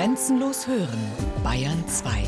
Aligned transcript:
Grenzenlos 0.00 0.66
hören, 0.66 0.98
Bayern 1.44 1.86
2. 1.86 2.22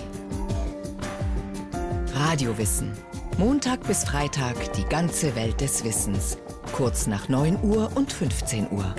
Radiowissen. 2.14 2.92
Montag 3.38 3.82
bis 3.86 4.04
Freitag 4.04 4.74
die 4.74 4.84
ganze 4.84 5.34
Welt 5.36 5.58
des 5.62 5.82
Wissens. 5.82 6.36
Kurz 6.74 7.06
nach 7.06 7.30
9 7.30 7.60
Uhr 7.62 7.90
und 7.94 8.12
15 8.12 8.70
Uhr. 8.72 8.94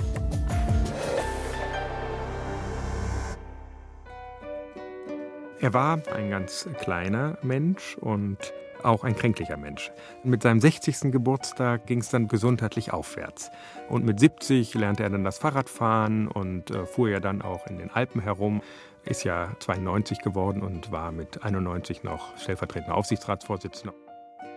Er 5.59 5.73
war 5.75 6.01
ein 6.11 6.31
ganz 6.31 6.67
kleiner 6.79 7.37
Mensch 7.43 7.95
und 7.99 8.39
auch 8.85 9.03
ein 9.03 9.15
kränklicher 9.15 9.57
Mensch. 9.57 9.91
Mit 10.23 10.43
seinem 10.43 10.59
60. 10.59 11.11
Geburtstag 11.11 11.85
ging 11.85 11.99
es 11.99 12.09
dann 12.09 12.27
gesundheitlich 12.27 12.93
aufwärts. 12.93 13.51
Und 13.89 14.05
mit 14.05 14.19
70 14.19 14.73
lernte 14.73 15.03
er 15.03 15.09
dann 15.09 15.23
das 15.23 15.37
Fahrradfahren 15.37 16.27
und 16.27 16.71
äh, 16.71 16.85
fuhr 16.85 17.09
ja 17.09 17.19
dann 17.19 17.41
auch 17.41 17.67
in 17.67 17.77
den 17.77 17.89
Alpen 17.91 18.21
herum. 18.21 18.61
Ist 19.05 19.23
ja 19.23 19.51
92 19.59 20.19
geworden 20.19 20.61
und 20.61 20.91
war 20.91 21.11
mit 21.11 21.43
91 21.43 22.03
noch 22.03 22.37
stellvertretender 22.37 22.95
Aufsichtsratsvorsitzender. 22.95 23.93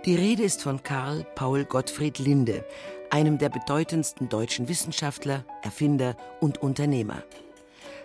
Die 0.04 0.14
Rede 0.14 0.44
ist 0.44 0.62
von 0.62 0.82
Karl 0.84 1.26
Paul 1.34 1.64
Gottfried 1.64 2.20
Linde, 2.20 2.64
einem 3.10 3.38
der 3.38 3.48
bedeutendsten 3.48 4.28
deutschen 4.28 4.68
Wissenschaftler, 4.68 5.44
Erfinder 5.62 6.16
und 6.40 6.58
Unternehmer. 6.58 7.24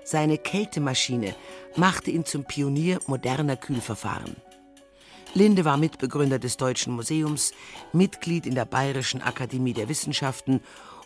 Seine 0.03 0.39
Kältemaschine 0.39 1.35
machte 1.75 2.09
ihn 2.09 2.25
zum 2.25 2.45
Pionier 2.45 2.99
moderner 3.05 3.55
Kühlverfahren. 3.55 4.35
Linde 5.33 5.63
war 5.63 5.77
Mitbegründer 5.77 6.39
des 6.39 6.57
Deutschen 6.57 6.93
Museums, 6.93 7.53
Mitglied 7.93 8.45
in 8.45 8.53
der 8.53 8.65
Bayerischen 8.65 9.21
Akademie 9.21 9.71
der 9.71 9.87
Wissenschaften 9.87 10.59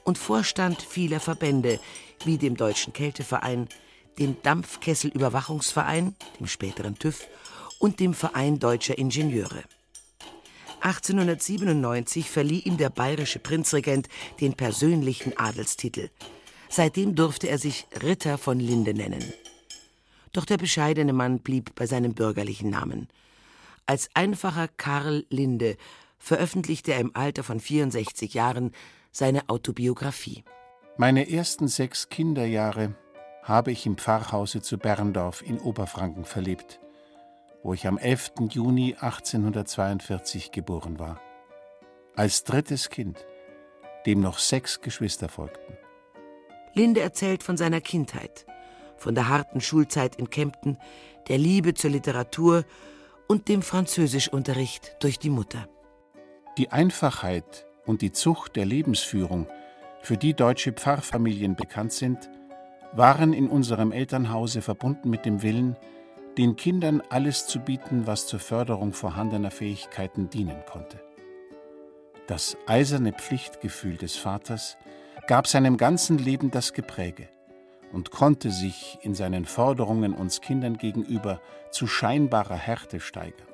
und 0.03 0.17
Vorstand 0.17 0.81
vieler 0.81 1.19
Verbände 1.19 1.79
wie 2.23 2.39
dem 2.39 2.57
Deutschen 2.57 2.91
Kälteverein, 2.91 3.67
dem 4.17 4.35
Dampfkesselüberwachungsverein, 4.41 6.15
dem 6.39 6.47
späteren 6.47 6.97
TÜV, 6.97 7.21
und 7.77 7.99
dem 7.99 8.15
Verein 8.15 8.57
Deutscher 8.57 8.97
Ingenieure. 8.97 9.63
1897 10.79 12.27
verlieh 12.27 12.59
ihm 12.59 12.77
der 12.77 12.89
bayerische 12.89 13.37
Prinzregent 13.37 14.07
den 14.41 14.55
persönlichen 14.55 15.37
Adelstitel. 15.37 16.09
Seitdem 16.67 17.13
durfte 17.13 17.47
er 17.47 17.59
sich 17.59 17.85
Ritter 18.01 18.39
von 18.39 18.59
Linde 18.59 18.95
nennen. 18.95 19.33
Doch 20.33 20.45
der 20.45 20.57
bescheidene 20.57 21.13
Mann 21.13 21.39
blieb 21.39 21.75
bei 21.75 21.85
seinem 21.85 22.15
bürgerlichen 22.15 22.71
Namen– 22.71 23.07
als 23.85 24.09
einfacher 24.13 24.67
Karl 24.67 25.25
Linde 25.29 25.77
veröffentlichte 26.17 26.93
er 26.93 26.99
im 26.99 27.15
Alter 27.15 27.43
von 27.43 27.59
64 27.59 28.33
Jahren 28.33 28.71
seine 29.11 29.47
Autobiografie. 29.49 30.43
Meine 30.97 31.29
ersten 31.29 31.67
sechs 31.67 32.09
Kinderjahre 32.09 32.95
habe 33.43 33.71
ich 33.71 33.85
im 33.85 33.97
Pfarrhause 33.97 34.61
zu 34.61 34.77
Berndorf 34.77 35.41
in 35.41 35.59
Oberfranken 35.59 36.25
verlebt, 36.25 36.79
wo 37.63 37.73
ich 37.73 37.85
am 37.85 37.97
11. 37.97 38.33
Juni 38.49 38.95
1842 38.95 40.51
geboren 40.51 40.99
war. 40.99 41.21
Als 42.15 42.43
drittes 42.43 42.89
Kind, 42.89 43.25
dem 44.05 44.19
noch 44.19 44.39
sechs 44.39 44.81
Geschwister 44.81 45.29
folgten. 45.29 45.77
Linde 46.73 47.01
erzählt 47.01 47.43
von 47.43 47.57
seiner 47.57 47.81
Kindheit, 47.81 48.45
von 48.97 49.15
der 49.15 49.29
harten 49.29 49.61
Schulzeit 49.61 50.15
in 50.15 50.29
Kempten, 50.29 50.77
der 51.27 51.37
Liebe 51.37 51.73
zur 51.73 51.91
Literatur 51.91 52.65
und 53.27 53.47
dem 53.47 53.61
Französischunterricht 53.61 54.97
durch 54.99 55.19
die 55.19 55.29
Mutter. 55.29 55.67
Die 56.57 56.71
Einfachheit 56.71 57.65
und 57.85 58.01
die 58.01 58.11
Zucht 58.11 58.55
der 58.55 58.65
Lebensführung, 58.65 59.47
für 60.01 60.17
die 60.17 60.33
deutsche 60.33 60.71
Pfarrfamilien 60.71 61.55
bekannt 61.55 61.91
sind, 61.91 62.29
waren 62.93 63.33
in 63.33 63.49
unserem 63.49 63.91
Elternhause 63.91 64.61
verbunden 64.61 65.09
mit 65.09 65.25
dem 65.25 65.41
Willen, 65.41 65.75
den 66.37 66.55
Kindern 66.55 67.01
alles 67.09 67.47
zu 67.47 67.59
bieten, 67.59 68.07
was 68.07 68.27
zur 68.27 68.39
Förderung 68.39 68.93
vorhandener 68.93 69.51
Fähigkeiten 69.51 70.29
dienen 70.29 70.63
konnte. 70.65 71.01
Das 72.27 72.57
eiserne 72.67 73.13
Pflichtgefühl 73.13 73.97
des 73.97 74.15
Vaters 74.15 74.77
gab 75.27 75.47
seinem 75.47 75.77
ganzen 75.77 76.17
Leben 76.17 76.51
das 76.51 76.73
Gepräge 76.73 77.29
und 77.95 78.11
konnte 78.11 78.51
sich 78.51 78.99
in 79.01 79.15
seinen 79.15 79.45
Forderungen 79.45 80.13
uns 80.13 80.41
Kindern 80.41 80.77
gegenüber 80.77 81.41
zu 81.71 81.87
scheinbarer 81.87 82.57
Härte 82.57 82.99
steigern. 82.99 83.47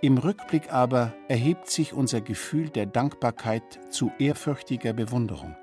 Im 0.00 0.16
Rückblick 0.16 0.72
aber 0.72 1.12
erhebt 1.28 1.68
sich 1.68 1.92
unser 1.92 2.22
Gefühl 2.22 2.70
der 2.70 2.86
Dankbarkeit 2.86 3.78
zu 3.90 4.10
ehrfürchtiger 4.18 4.94
Bewunderung, 4.94 5.54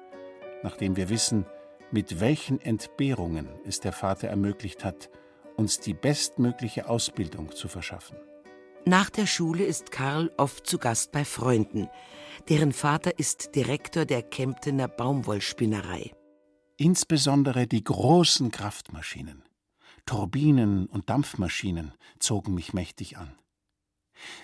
nachdem 0.62 0.97
wir 0.97 1.09
wissen, 1.09 1.47
mit 1.90 2.19
welchen 2.19 2.62
Entbehrungen 2.62 3.50
es 3.66 3.80
der 3.80 3.92
Vater 3.92 4.28
ermöglicht 4.28 4.86
hat, 4.86 5.09
uns 5.56 5.80
die 5.80 5.94
bestmögliche 5.96 6.88
Ausbildung 6.88 7.52
zu 7.53 7.68
verschaffen. 7.68 8.18
Nach 8.86 9.09
der 9.09 9.25
Schule 9.25 9.63
ist 9.63 9.92
Karl 9.92 10.31
oft 10.38 10.68
zu 10.68 10.78
Gast 10.78 11.12
bei 11.12 11.25
Freunden. 11.25 11.90
Deren 12.50 12.72
Vater 12.72 13.18
ist 13.18 13.56
Direktor 13.56 14.06
der 14.06 14.22
Kemptener 14.22 14.88
Baumwollspinnerei. 14.88 16.12
Insbesondere 16.78 17.68
die 17.68 17.84
großen 17.84 18.52
Kraftmaschinen, 18.52 19.44
Turbinen 20.06 20.88
und 20.88 21.09
Dampfmaschinen 21.09 21.94
zogen 22.19 22.53
mich 22.53 22.74
mächtig 22.74 23.18
an. 23.18 23.34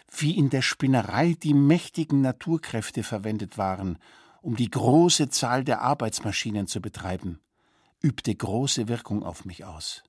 Wie 0.09 0.37
in 0.37 0.49
der 0.49 0.61
Spinnerei 0.61 1.33
die 1.33 1.53
mächtigen 1.53 2.21
Naturkräfte 2.21 3.03
verwendet 3.03 3.57
waren, 3.57 3.97
um 4.41 4.55
die 4.55 4.69
große 4.69 5.29
Zahl 5.29 5.63
der 5.63 5.81
Arbeitsmaschinen 5.81 6.67
zu 6.67 6.81
betreiben, 6.81 7.39
übte 8.01 8.33
große 8.33 8.87
Wirkung 8.87 9.23
auf 9.23 9.43
mich 9.43 9.65
aus 9.65 10.03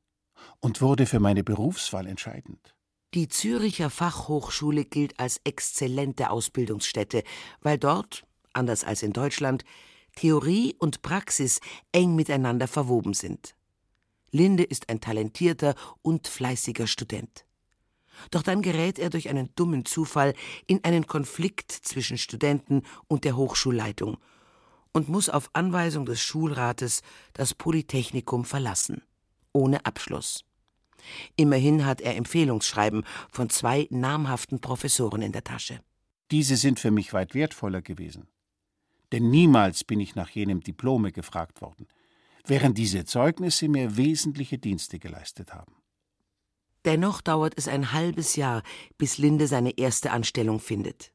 und 0.60 0.80
wurde 0.80 1.06
für 1.06 1.20
meine 1.20 1.42
Berufswahl 1.42 2.06
entscheidend. 2.06 2.74
Die 3.14 3.28
Züricher 3.28 3.90
Fachhochschule 3.90 4.84
gilt 4.84 5.18
als 5.20 5.40
exzellente 5.44 6.30
Ausbildungsstätte, 6.30 7.24
weil 7.60 7.78
dort, 7.78 8.24
anders 8.52 8.84
als 8.84 9.02
in 9.02 9.12
Deutschland, 9.12 9.64
Theorie 10.16 10.74
und 10.78 11.02
Praxis 11.02 11.60
eng 11.92 12.14
miteinander 12.14 12.68
verwoben 12.68 13.14
sind. 13.14 13.54
Linde 14.30 14.62
ist 14.62 14.88
ein 14.88 15.00
talentierter 15.00 15.74
und 16.02 16.26
fleißiger 16.28 16.86
Student. 16.86 17.44
Doch 18.30 18.42
dann 18.42 18.62
gerät 18.62 18.98
er 18.98 19.10
durch 19.10 19.28
einen 19.28 19.54
dummen 19.54 19.84
Zufall 19.84 20.34
in 20.66 20.84
einen 20.84 21.06
Konflikt 21.06 21.72
zwischen 21.72 22.18
Studenten 22.18 22.82
und 23.08 23.24
der 23.24 23.36
Hochschulleitung 23.36 24.18
und 24.92 25.08
muss 25.08 25.28
auf 25.28 25.50
Anweisung 25.54 26.06
des 26.06 26.20
Schulrates 26.20 27.02
das 27.32 27.54
Polytechnikum 27.54 28.44
verlassen, 28.44 29.02
ohne 29.52 29.84
Abschluss. 29.86 30.44
Immerhin 31.36 31.84
hat 31.84 32.00
er 32.00 32.16
Empfehlungsschreiben 32.16 33.04
von 33.30 33.50
zwei 33.50 33.88
namhaften 33.90 34.60
Professoren 34.60 35.22
in 35.22 35.32
der 35.32 35.44
Tasche. 35.44 35.80
Diese 36.30 36.56
sind 36.56 36.78
für 36.78 36.90
mich 36.90 37.12
weit 37.12 37.34
wertvoller 37.34 37.82
gewesen 37.82 38.28
denn 39.12 39.30
niemals 39.30 39.84
bin 39.84 40.00
ich 40.00 40.14
nach 40.14 40.30
jenem 40.30 40.60
Diplome 40.60 41.12
gefragt 41.12 41.60
worden, 41.60 41.86
während 42.46 42.78
diese 42.78 43.04
Zeugnisse 43.04 43.68
mir 43.68 43.96
wesentliche 43.96 44.58
Dienste 44.58 44.98
geleistet 44.98 45.54
haben. 45.54 45.76
Dennoch 46.84 47.20
dauert 47.20 47.54
es 47.56 47.68
ein 47.68 47.92
halbes 47.92 48.34
Jahr, 48.34 48.62
bis 48.98 49.18
Linde 49.18 49.46
seine 49.46 49.78
erste 49.78 50.10
Anstellung 50.10 50.58
findet. 50.58 51.12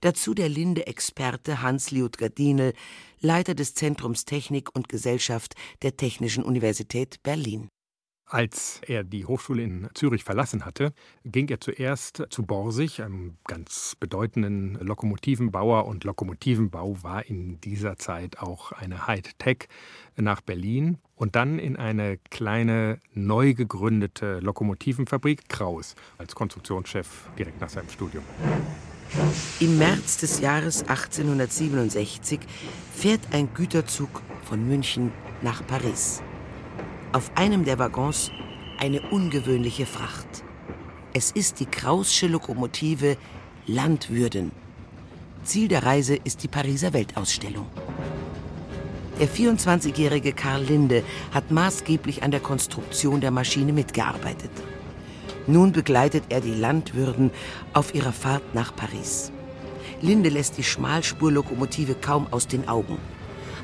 Dazu 0.00 0.34
der 0.34 0.48
Linde-Experte 0.48 1.62
Hans-Liutger 1.62 2.30
Dienel, 2.30 2.74
Leiter 3.20 3.54
des 3.54 3.74
Zentrums 3.74 4.24
Technik 4.24 4.74
und 4.74 4.88
Gesellschaft 4.88 5.54
der 5.82 5.96
Technischen 5.96 6.44
Universität 6.44 7.22
Berlin. 7.22 7.68
Als 8.30 8.82
er 8.86 9.04
die 9.04 9.24
Hochschule 9.24 9.62
in 9.62 9.88
Zürich 9.94 10.22
verlassen 10.22 10.66
hatte, 10.66 10.92
ging 11.24 11.48
er 11.48 11.60
zuerst 11.60 12.26
zu 12.28 12.42
Borsig, 12.42 13.02
einem 13.02 13.38
ganz 13.46 13.96
bedeutenden 13.98 14.74
Lokomotivenbauer. 14.74 15.86
Und 15.86 16.04
Lokomotivenbau 16.04 17.02
war 17.02 17.24
in 17.24 17.58
dieser 17.62 17.96
Zeit 17.96 18.38
auch 18.38 18.72
eine 18.72 19.06
High-Tech 19.06 19.68
nach 20.16 20.42
Berlin 20.42 20.98
und 21.16 21.36
dann 21.36 21.58
in 21.58 21.76
eine 21.76 22.18
kleine 22.28 23.00
neu 23.14 23.54
gegründete 23.54 24.40
Lokomotivenfabrik 24.40 25.48
Kraus 25.48 25.94
als 26.18 26.34
Konstruktionschef 26.34 27.30
direkt 27.38 27.62
nach 27.62 27.70
seinem 27.70 27.88
Studium. 27.88 28.24
Im 29.58 29.78
März 29.78 30.18
des 30.18 30.40
Jahres 30.40 30.82
1867 30.82 32.40
fährt 32.94 33.22
ein 33.32 33.54
Güterzug 33.54 34.20
von 34.44 34.68
München 34.68 35.12
nach 35.40 35.66
Paris. 35.66 36.20
Auf 37.10 37.30
einem 37.36 37.64
der 37.64 37.78
Waggons 37.78 38.30
eine 38.78 39.00
ungewöhnliche 39.00 39.86
Fracht. 39.86 40.44
Es 41.14 41.30
ist 41.30 41.58
die 41.58 41.64
Kraussche 41.64 42.26
Lokomotive 42.26 43.16
Landwürden. 43.66 44.52
Ziel 45.42 45.68
der 45.68 45.84
Reise 45.84 46.16
ist 46.16 46.42
die 46.42 46.48
Pariser 46.48 46.92
Weltausstellung. 46.92 47.66
Der 49.18 49.26
24-jährige 49.26 50.34
Karl 50.34 50.62
Linde 50.64 51.02
hat 51.32 51.50
maßgeblich 51.50 52.22
an 52.22 52.30
der 52.30 52.40
Konstruktion 52.40 53.22
der 53.22 53.30
Maschine 53.30 53.72
mitgearbeitet. 53.72 54.50
Nun 55.46 55.72
begleitet 55.72 56.24
er 56.28 56.42
die 56.42 56.54
Landwürden 56.54 57.30
auf 57.72 57.94
ihrer 57.94 58.12
Fahrt 58.12 58.54
nach 58.54 58.76
Paris. 58.76 59.32
Linde 60.02 60.28
lässt 60.28 60.58
die 60.58 60.62
Schmalspurlokomotive 60.62 61.94
kaum 61.94 62.26
aus 62.30 62.46
den 62.46 62.68
Augen. 62.68 62.98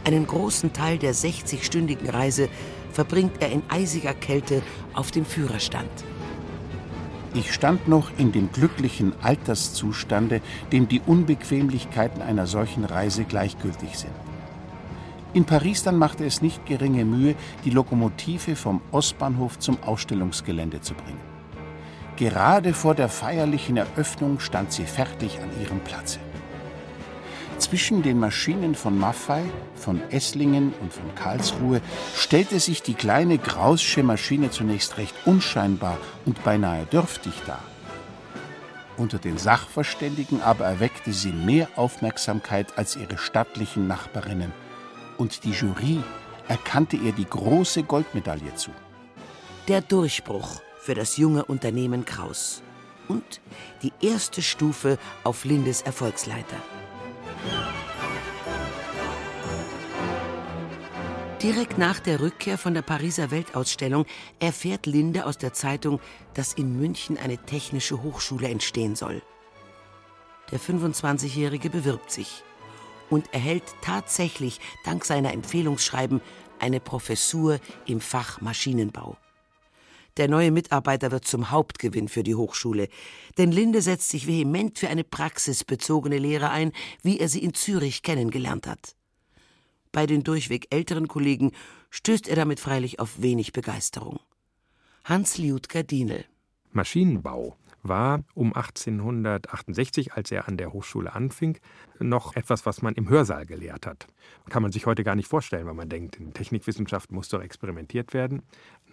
Einen 0.05 0.27
großen 0.27 0.73
Teil 0.73 0.97
der 0.97 1.15
60-stündigen 1.15 2.11
Reise 2.11 2.49
verbringt 2.95 3.43
er 3.43 3.51
in 3.51 3.63
eisiger 3.69 4.15
Kälte 4.15 4.63
auf 4.95 5.11
dem 5.11 5.27
Führerstand. 5.27 5.91
Ich 7.35 7.53
stand 7.53 7.89
noch 7.89 8.13
in 8.17 8.31
dem 8.31 8.53
glücklichen 8.53 9.13
Alterszustande, 9.21 10.41
dem 10.71 10.87
die 10.87 11.01
Unbequemlichkeiten 11.01 12.23
einer 12.23 12.47
solchen 12.47 12.85
Reise 12.85 13.25
gleichgültig 13.25 13.99
sind. 13.99 14.13
In 15.33 15.45
Paris 15.45 15.83
dann 15.83 15.99
machte 15.99 16.25
es 16.25 16.43
nicht 16.43 16.65
geringe 16.65 17.05
Mühe, 17.05 17.35
die 17.65 17.71
Lokomotive 17.71 18.55
vom 18.55 18.81
Ostbahnhof 18.93 19.59
zum 19.59 19.83
Ausstellungsgelände 19.83 20.81
zu 20.81 20.95
bringen. 20.95 21.35
Gerade 22.17 22.73
vor 22.73 22.95
der 22.95 23.09
feierlichen 23.09 23.77
Eröffnung 23.77 24.39
stand 24.39 24.71
sie 24.71 24.85
fertig 24.85 25.41
an 25.43 25.51
ihrem 25.61 25.81
Platze. 25.81 26.21
Zwischen 27.75 28.05
den 28.05 28.21
Maschinen 28.21 28.77
von 28.77 28.97
Maffei, 28.97 29.43
von 29.75 30.01
Esslingen 30.13 30.73
und 30.81 30.93
von 30.93 31.13
Karlsruhe 31.17 31.81
stellte 32.17 32.61
sich 32.61 32.83
die 32.83 32.95
kleine 32.95 33.37
Graussche 33.37 34.05
Maschine 34.05 34.53
zunächst 34.53 34.97
recht 34.97 35.13
unscheinbar 35.25 35.99
und 36.25 36.45
beinahe 36.45 36.87
dürftig 36.87 37.33
dar. 37.49 37.65
Unter 38.97 39.19
den 39.19 39.39
Sachverständigen 39.39 40.41
aber 40.41 40.67
erweckte 40.67 41.13
sie 41.13 41.33
mehr 41.33 41.67
Aufmerksamkeit 41.75 42.79
als 42.79 42.95
ihre 42.95 43.19
stattlichen 43.19 43.89
Nachbarinnen– 43.89 44.53
und 45.19 45.43
die 45.43 45.51
Jury 45.51 45.99
erkannte 46.47 46.97
ihr 46.97 47.11
die 47.11 47.25
große 47.25 47.83
Goldmedaille 47.83 48.55
zu. 48.55 48.71
Der 49.67 49.81
Durchbruch 49.81 50.61
für 50.79 50.95
das 50.95 51.17
junge 51.17 51.45
Unternehmen 51.45 52.05
Kraus 52.05 52.63
und 53.09 53.41
die 53.83 53.93
erste 54.01 54.43
Stufe 54.43 54.97
auf 55.25 55.45
Lindes 55.45 55.83
Erfolgsleiter. 55.83 56.57
Direkt 61.45 61.77
nach 61.77 62.01
der 62.01 62.21
Rückkehr 62.21 62.57
von 62.57 62.73
der 62.73 62.81
Pariser 62.81 63.31
Weltausstellung 63.31 64.07
erfährt 64.41 64.87
Linde 64.87 65.27
aus 65.27 65.37
der 65.37 65.53
Zeitung, 65.53 66.01
dass 66.33 66.55
in 66.55 66.79
München 66.79 67.19
eine 67.19 67.37
technische 67.37 68.03
Hochschule 68.03 68.49
entstehen 68.49 68.97
soll. 68.97 69.21
Der 70.51 70.59
25-Jährige 70.59 71.69
bewirbt 71.69 72.11
sich 72.11 72.43
und 73.11 73.35
erhält 73.35 73.65
tatsächlich 73.83 74.59
dank 74.87 75.05
seiner 75.05 75.35
Empfehlungsschreiben 75.35 76.23
eine 76.61 76.81
Professur 76.81 77.61
im 77.85 78.01
Fach 78.01 78.41
Maschinenbau. 78.41 79.19
Der 80.17 80.29
neue 80.29 80.53
Mitarbeiter 80.53 81.11
wird 81.11 81.27
zum 81.27 81.51
Hauptgewinn 81.51 82.09
für 82.09 82.23
die 82.23 82.37
Hochschule, 82.37 82.89
denn 83.37 83.51
Linde 83.51 83.83
setzt 83.83 84.11
sich 84.11 84.27
vehement 84.27 84.79
für 84.79 84.89
eine 84.89 85.03
praxisbezogene 85.03 86.19
Lehre 86.19 86.51
ein, 86.51 86.73
wie 87.03 87.19
er 87.19 87.29
sie 87.29 87.43
in 87.43 87.55
Zürich 87.55 88.03
kennengelernt 88.03 88.67
hat. 88.67 88.95
Bei 89.91 90.07
den 90.07 90.23
durchweg 90.23 90.69
älteren 90.71 91.09
Kollegen 91.09 91.53
stößt 91.91 92.29
er 92.29 92.37
damit 92.37 92.61
freilich 92.61 93.01
auf 93.01 93.23
wenig 93.23 93.53
Begeisterung. 93.53 94.21
Hans 95.05 95.39
Liutger 95.39 95.83
Dienel 95.83 96.25
Maschinenbau 96.73 97.57
war 97.89 98.25
um 98.35 98.55
1868, 98.55 100.15
als 100.15 100.31
er 100.31 100.49
an 100.49 100.57
der 100.57 100.73
Hochschule 100.73 101.15
anfing, 101.15 101.59
noch 102.01 102.35
etwas, 102.35 102.67
was 102.67 102.83
man 102.83 102.95
im 102.95 103.09
Hörsaal 103.09 103.47
gelehrt 103.47 103.87
hat. 103.87 104.07
Kann 104.49 104.63
man 104.63 104.73
sich 104.73 104.87
heute 104.87 105.05
gar 105.05 105.15
nicht 105.15 105.29
vorstellen, 105.29 105.67
weil 105.67 105.75
man 105.75 105.89
denkt, 105.89 106.17
in 106.17 106.33
Technikwissenschaft 106.33 107.13
muss 107.13 107.29
doch 107.29 107.43
experimentiert 107.43 108.15
werden. 108.15 108.43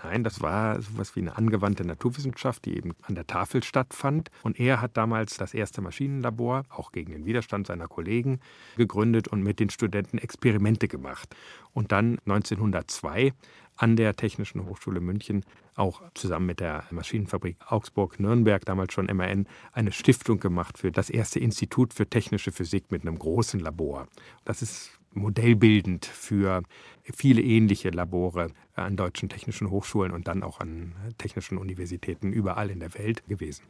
Nein, 0.04 0.24
das 0.24 0.42
war 0.42 0.82
so 0.82 0.92
etwas 0.92 1.16
wie 1.16 1.22
eine 1.22 1.38
angewandte 1.38 1.86
Naturwissenschaft, 1.86 2.66
die 2.66 2.76
eben 2.76 2.94
an 3.04 3.16
der 3.16 3.28
Tafel 3.28 3.64
stattfand. 3.64 4.30
Und 4.44 4.60
er 4.60 4.82
hat 4.82 4.98
damals 4.98 5.38
das 5.38 5.54
erste 5.54 5.82
Maschinenlabor, 5.82 6.64
auch 6.70 6.92
gegen 6.92 7.12
den 7.12 7.26
Widerstand 7.26 7.68
seiner 7.68 7.88
Kollegen, 7.88 8.40
gegründet 8.78 9.28
und 9.28 9.42
mit 9.44 9.60
den 9.60 9.70
Studenten 9.70 10.18
Experimente 10.18 10.88
gemacht. 10.88 11.36
Und 11.74 11.92
dann 11.92 12.20
1902 12.26 13.34
an 13.82 13.96
der 13.96 14.16
Technischen 14.16 14.68
Hochschule 14.68 15.00
München 15.00 15.44
auch 15.76 16.04
zusammen 16.14 16.46
mit 16.46 16.60
der 16.60 16.84
Maschinenfabrik 16.92 17.58
Augsburg-Nürnberg, 17.66 18.64
damals 18.64 18.94
schon 18.94 19.08
MAN, 19.08 19.48
eine 19.72 19.92
Stiftung 19.92 20.40
gemacht 20.40 20.78
für 20.78 20.92
das 20.92 21.10
erste 21.10 21.40
Institut 21.40 21.96
für 21.96 22.08
technische 22.08 22.52
Physik 22.52 22.92
mit 22.92 23.02
einem 23.02 23.18
großen 23.18 23.60
Labor. 23.60 24.08
Das 24.46 24.62
ist 24.62 24.92
modellbildend 25.14 26.06
für 26.06 26.62
viele 27.04 27.42
ähnliche 27.42 27.90
Labore 27.90 28.52
an 28.76 28.98
deutschen 28.98 29.30
technischen 29.30 29.72
Hochschulen 29.72 30.12
und 30.12 30.28
dann 30.28 30.44
auch 30.44 30.60
an 30.60 30.94
technischen 31.18 31.58
Universitäten 31.58 32.32
überall 32.34 32.70
in 32.70 32.80
der 32.80 32.94
Welt 32.94 33.28
gewesen. 33.28 33.64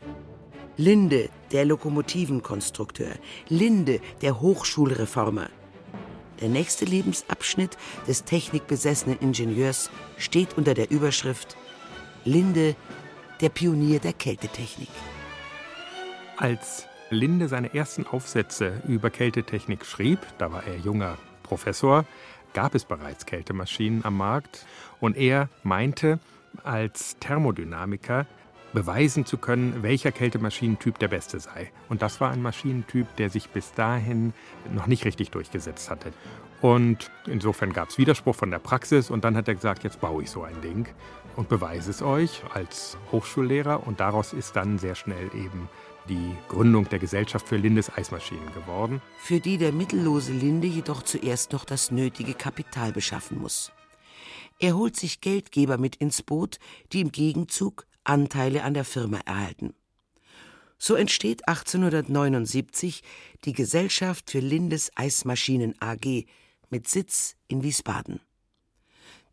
Linde, 0.76 1.30
der 1.54 1.64
Lokomotivenkonstrukteur, 1.64 3.14
Linde, 3.48 4.02
der 4.22 4.42
Hochschulreformer. 4.42 5.50
Der 6.42 6.50
nächste 6.50 6.86
Lebensabschnitt 6.86 7.78
des 8.08 8.24
technikbesessenen 8.24 9.20
Ingenieurs 9.20 9.92
steht 10.18 10.58
unter 10.58 10.74
der 10.74 10.90
Überschrift 10.90 11.56
Linde, 12.26 12.76
der 13.42 13.50
Pionier 13.50 14.00
der 14.00 14.14
Kältetechnik. 14.14 14.90
Als 16.38 16.88
Linde 17.12 17.48
seine 17.48 17.74
ersten 17.74 18.08
Aufsätze 18.08 18.82
über 18.88 19.10
Kältetechnik 19.10 19.86
schrieb, 19.86 20.20
da 20.40 20.52
war 20.52 20.64
er 20.66 20.78
junger 20.78 21.18
Professor, 21.44 22.06
gab 22.54 22.74
es 22.74 22.86
bereits 22.86 23.26
Kältemaschinen 23.26 24.04
am 24.04 24.18
Markt 24.18 24.66
und 25.00 25.18
er 25.18 25.50
meinte, 25.64 26.20
als 26.64 27.18
Thermodynamiker 27.20 28.26
beweisen 28.74 29.26
zu 29.26 29.38
können, 29.38 29.84
welcher 29.84 30.12
Kältemaschinentyp 30.12 31.00
der 31.00 31.08
beste 31.08 31.40
sei. 31.40 31.72
Und 31.90 32.02
das 32.02 32.22
war 32.22 32.32
ein 32.32 32.42
Maschinentyp, 32.42 33.16
der 33.18 33.30
sich 33.30 33.50
bis 33.50 33.74
dahin 33.74 34.34
noch 34.74 34.88
nicht 34.88 35.06
richtig 35.06 35.32
durchgesetzt 35.32 35.90
hatte. 35.90 36.14
Und 36.62 37.12
insofern 37.26 37.74
gab 37.74 37.90
es 37.90 37.98
Widerspruch 37.98 38.36
von 38.36 38.52
der 38.52 38.60
Praxis 38.60 39.10
und 39.10 39.24
dann 39.24 39.36
hat 39.36 39.48
er 39.48 39.56
gesagt, 39.56 39.84
jetzt 39.84 40.00
baue 40.00 40.24
ich 40.24 40.30
so 40.30 40.44
ein 40.44 40.62
Ding 40.62 40.88
und 41.36 41.50
beweise 41.50 41.90
es 41.90 42.02
euch 42.02 42.44
als 42.54 42.98
Hochschullehrer. 43.12 43.88
Und 43.88 44.00
daraus 44.00 44.34
ist 44.34 44.56
dann 44.56 44.78
sehr 44.78 44.96
schnell 44.96 45.32
eben 45.34 45.70
die 46.08 46.36
Gründung 46.50 46.88
der 46.90 47.00
Gesellschaft 47.00 47.48
für 47.48 47.58
Lindes 47.58 47.96
Eismaschinen 47.96 48.54
geworden. 48.54 49.02
Für 49.20 49.40
die 49.40 49.58
der 49.58 49.72
mittellose 49.72 50.34
Linde 50.34 50.68
jedoch 50.68 51.04
zuerst 51.04 51.52
noch 51.52 51.66
das 51.66 51.92
nötige 51.92 52.34
Kapital 52.34 52.92
beschaffen 52.92 53.40
muss. 53.40 53.72
Er 54.60 54.76
holt 54.76 54.96
sich 54.96 55.22
Geldgeber 55.22 55.80
mit 55.80 55.96
ins 55.96 56.22
Boot, 56.22 56.60
die 56.94 57.02
im 57.02 57.12
Gegenzug 57.12 57.86
Anteile 58.04 58.64
an 58.64 58.74
der 58.74 58.86
Firma 58.86 59.20
erhalten. 59.26 59.74
So 60.78 60.96
entsteht 60.96 61.48
1879 61.48 63.04
die 63.46 63.54
Gesellschaft 63.54 64.32
für 64.32 64.40
Lindes 64.40 64.92
Eismaschinen 64.96 65.76
AG 65.80 66.26
mit 66.70 66.88
Sitz 66.88 67.36
in 67.48 67.62
Wiesbaden. 67.62 68.20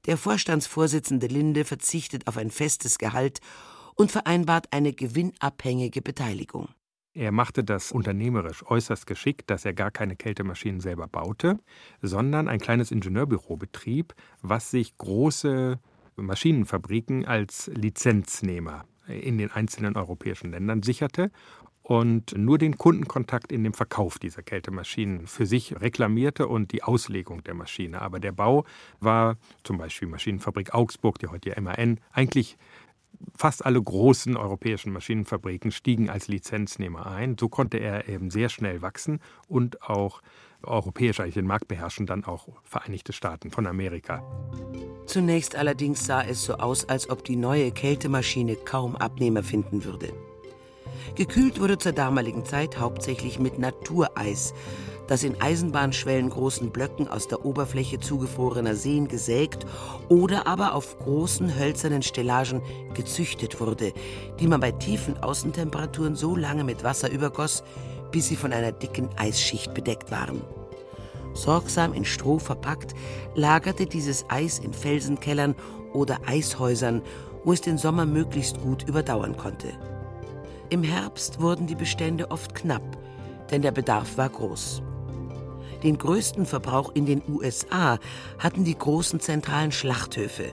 Der 0.06 0.16
Vorstandsvorsitzende 0.16 1.26
Linde 1.26 1.64
verzichtet 1.64 2.26
auf 2.26 2.36
ein 2.36 2.50
festes 2.50 2.98
Gehalt 2.98 3.40
und 3.94 4.12
vereinbart 4.12 4.72
eine 4.72 4.92
gewinnabhängige 4.92 6.02
Beteiligung. 6.02 6.68
Er 7.14 7.32
machte 7.32 7.64
das 7.64 7.90
unternehmerisch 7.90 8.64
äußerst 8.64 9.06
geschickt, 9.06 9.50
dass 9.50 9.64
er 9.64 9.72
gar 9.72 9.90
keine 9.90 10.14
Kältemaschinen 10.14 10.80
selber 10.80 11.08
baute, 11.08 11.58
sondern 12.00 12.46
ein 12.46 12.60
kleines 12.60 12.92
Ingenieurbüro 12.92 13.56
betrieb, 13.56 14.14
was 14.40 14.70
sich 14.70 14.96
große 14.98 15.80
Maschinenfabriken 16.18 17.24
als 17.24 17.70
Lizenznehmer 17.74 18.84
in 19.06 19.38
den 19.38 19.50
einzelnen 19.50 19.96
europäischen 19.96 20.50
Ländern 20.50 20.82
sicherte 20.82 21.30
und 21.82 22.36
nur 22.36 22.58
den 22.58 22.76
Kundenkontakt 22.76 23.50
in 23.50 23.64
dem 23.64 23.72
Verkauf 23.72 24.18
dieser 24.18 24.42
Kältemaschinen 24.42 25.26
für 25.26 25.46
sich 25.46 25.80
reklamierte 25.80 26.46
und 26.46 26.72
die 26.72 26.82
Auslegung 26.82 27.42
der 27.44 27.54
Maschine. 27.54 28.02
Aber 28.02 28.20
der 28.20 28.32
Bau 28.32 28.66
war 29.00 29.38
zum 29.64 29.78
Beispiel 29.78 30.06
Maschinenfabrik 30.06 30.74
Augsburg, 30.74 31.18
die 31.18 31.28
heute 31.28 31.48
ja 31.50 31.60
MAN, 31.60 31.98
eigentlich 32.12 32.58
fast 33.34 33.64
alle 33.64 33.82
großen 33.82 34.36
europäischen 34.36 34.92
Maschinenfabriken 34.92 35.72
stiegen 35.72 36.10
als 36.10 36.28
Lizenznehmer 36.28 37.06
ein. 37.06 37.36
So 37.38 37.48
konnte 37.48 37.78
er 37.78 38.06
eben 38.06 38.30
sehr 38.30 38.50
schnell 38.50 38.82
wachsen 38.82 39.20
und 39.48 39.82
auch 39.82 40.20
europäisch 40.62 41.20
eigentlich 41.20 41.34
den 41.34 41.46
Markt 41.46 41.68
beherrschen, 41.68 42.06
dann 42.06 42.24
auch 42.24 42.48
Vereinigte 42.64 43.12
Staaten 43.12 43.50
von 43.50 43.66
Amerika. 43.66 44.22
Zunächst 45.06 45.56
allerdings 45.56 46.04
sah 46.04 46.22
es 46.22 46.44
so 46.44 46.54
aus, 46.54 46.88
als 46.88 47.08
ob 47.08 47.24
die 47.24 47.36
neue 47.36 47.70
Kältemaschine 47.70 48.56
kaum 48.56 48.96
Abnehmer 48.96 49.42
finden 49.42 49.84
würde. 49.84 50.12
Gekühlt 51.14 51.60
wurde 51.60 51.78
zur 51.78 51.92
damaligen 51.92 52.44
Zeit 52.44 52.78
hauptsächlich 52.78 53.38
mit 53.38 53.58
Natureis, 53.58 54.52
das 55.06 55.24
in 55.24 55.40
Eisenbahnschwellen 55.40 56.28
großen 56.28 56.70
Blöcken 56.70 57.08
aus 57.08 57.28
der 57.28 57.44
Oberfläche 57.44 57.98
zugefrorener 57.98 58.74
Seen 58.74 59.08
gesägt 59.08 59.66
oder 60.08 60.46
aber 60.46 60.74
auf 60.74 60.98
großen 60.98 61.58
hölzernen 61.58 62.02
Stellagen 62.02 62.62
gezüchtet 62.94 63.60
wurde, 63.60 63.94
die 64.38 64.46
man 64.46 64.60
bei 64.60 64.72
tiefen 64.72 65.16
Außentemperaturen 65.22 66.14
so 66.14 66.36
lange 66.36 66.62
mit 66.62 66.84
Wasser 66.84 67.10
übergoss, 67.10 67.64
bis 68.10 68.28
sie 68.28 68.36
von 68.36 68.52
einer 68.52 68.72
dicken 68.72 69.08
Eisschicht 69.16 69.74
bedeckt 69.74 70.10
waren. 70.10 70.42
Sorgsam 71.34 71.92
in 71.92 72.04
Stroh 72.04 72.38
verpackt, 72.38 72.94
lagerte 73.34 73.86
dieses 73.86 74.24
Eis 74.28 74.58
in 74.58 74.72
Felsenkellern 74.72 75.54
oder 75.92 76.18
Eishäusern, 76.26 77.02
wo 77.44 77.52
es 77.52 77.60
den 77.60 77.78
Sommer 77.78 78.06
möglichst 78.06 78.60
gut 78.60 78.88
überdauern 78.88 79.36
konnte. 79.36 79.68
Im 80.70 80.82
Herbst 80.82 81.40
wurden 81.40 81.66
die 81.66 81.74
Bestände 81.74 82.30
oft 82.30 82.54
knapp, 82.54 82.82
denn 83.50 83.62
der 83.62 83.72
Bedarf 83.72 84.18
war 84.18 84.28
groß. 84.28 84.82
Den 85.82 85.96
größten 85.96 86.44
Verbrauch 86.44 86.90
in 86.94 87.06
den 87.06 87.22
USA 87.28 87.98
hatten 88.38 88.64
die 88.64 88.76
großen 88.76 89.20
zentralen 89.20 89.70
Schlachthöfe. 89.70 90.52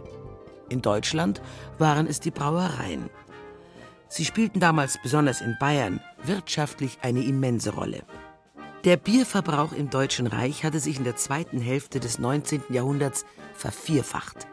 In 0.69 0.81
Deutschland 0.81 1.41
waren 1.79 2.07
es 2.07 2.19
die 2.19 2.31
Brauereien. 2.31 3.09
Sie 4.07 4.25
spielten 4.25 4.59
damals 4.59 4.99
besonders 5.01 5.41
in 5.41 5.57
Bayern 5.59 5.99
wirtschaftlich 6.23 6.99
eine 7.01 7.23
immense 7.23 7.73
Rolle. 7.73 8.03
Der 8.83 8.97
Bierverbrauch 8.97 9.71
im 9.73 9.89
Deutschen 9.89 10.27
Reich 10.27 10.63
hatte 10.63 10.79
sich 10.79 10.97
in 10.97 11.03
der 11.03 11.15
zweiten 11.15 11.59
Hälfte 11.59 11.99
des 11.99 12.19
19. 12.19 12.63
Jahrhunderts 12.69 13.25
vervierfacht. 13.55 14.47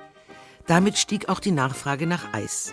Damit 0.66 0.96
stieg 0.96 1.28
auch 1.28 1.38
die 1.38 1.50
Nachfrage 1.50 2.06
nach 2.06 2.32
Eis. 2.32 2.72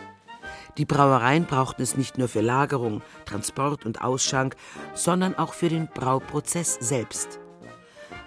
Die 0.77 0.85
Brauereien 0.85 1.45
brauchten 1.45 1.81
es 1.81 1.97
nicht 1.97 2.17
nur 2.17 2.29
für 2.29 2.41
Lagerung, 2.41 3.01
Transport 3.25 3.85
und 3.85 4.01
Ausschank, 4.01 4.55
sondern 4.93 5.37
auch 5.37 5.53
für 5.53 5.67
den 5.67 5.87
Brauprozess 5.87 6.75
selbst. 6.79 7.39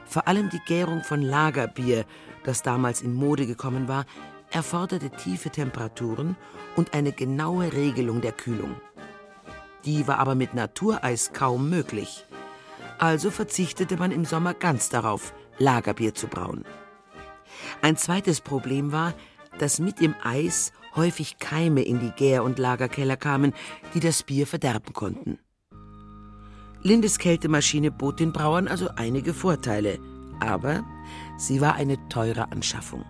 Vor 0.05 0.29
allem 0.29 0.51
die 0.51 0.61
Gärung 0.67 1.03
von 1.03 1.23
Lagerbier, 1.23 2.05
das 2.45 2.63
damals 2.63 3.01
in 3.01 3.15
Mode 3.15 3.47
gekommen 3.47 3.89
war, 3.89 4.05
erforderte 4.53 5.11
tiefe 5.11 5.51
Temperaturen 5.51 6.37
und 6.77 6.95
eine 6.95 7.13
genaue 7.13 7.73
Regelung 7.73 8.21
der 8.21 8.33
Kühlung. 8.33 8.77
Die 9.85 10.07
war 10.07 10.19
aber 10.19 10.35
mit 10.35 10.55
Natureis 10.55 11.33
kaum 11.33 11.69
möglich. 11.69 12.25
Also 12.99 13.31
verzichtete 13.31 13.97
man 13.97 14.13
im 14.13 14.25
Sommer 14.25 14.55
ganz 14.55 14.89
darauf, 14.89 15.35
Lagerbier 15.59 16.15
zu 16.15 16.29
brauen. 16.29 16.65
Ein 17.81 17.97
zweites 17.97 18.41
Problem 18.41 18.93
war, 18.93 19.15
dass 19.59 19.81
mit 19.81 20.01
dem 20.01 20.15
Eis 20.23 20.73
häufig 20.95 21.39
Keime 21.39 21.83
in 21.83 22.01
die 22.01 22.11
Gär- 22.11 22.45
und 22.45 22.59
Lagerkeller 22.59 23.17
kamen, 23.17 23.55
die 23.95 24.01
das 24.01 24.23
Bier 24.23 24.47
verderben 24.47 24.93
konnten. 24.93 25.39
Lindes 26.83 27.19
Kältemaschine 27.19 27.91
bot 27.91 28.21
den 28.21 28.33
Brauern 28.33 28.67
also 28.67 28.89
einige 28.97 29.35
Vorteile, 29.35 29.99
aber 30.41 30.85
sie 31.39 31.61
war 31.61 31.75
eine 31.75 31.97
teure 32.09 32.51
Anschaffung. 32.51 33.05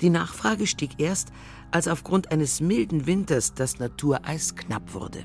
Die 0.00 0.10
Nachfrage 0.10 0.66
stieg 0.66 0.98
erst, 0.98 1.32
als 1.70 1.88
aufgrund 1.88 2.32
eines 2.32 2.60
milden 2.60 3.06
Winters 3.06 3.54
das 3.54 3.78
Natureis 3.78 4.56
knapp 4.56 4.94
wurde. 4.94 5.24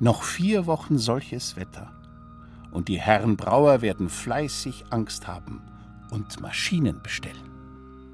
Noch 0.00 0.22
vier 0.22 0.66
Wochen 0.66 0.98
solches 0.98 1.56
Wetter. 1.56 1.92
Und 2.72 2.88
die 2.88 3.00
Herren 3.00 3.36
Brauer 3.36 3.82
werden 3.82 4.08
fleißig 4.08 4.84
Angst 4.90 5.26
haben 5.26 5.62
und 6.10 6.40
Maschinen 6.40 7.02
bestellen. 7.02 7.50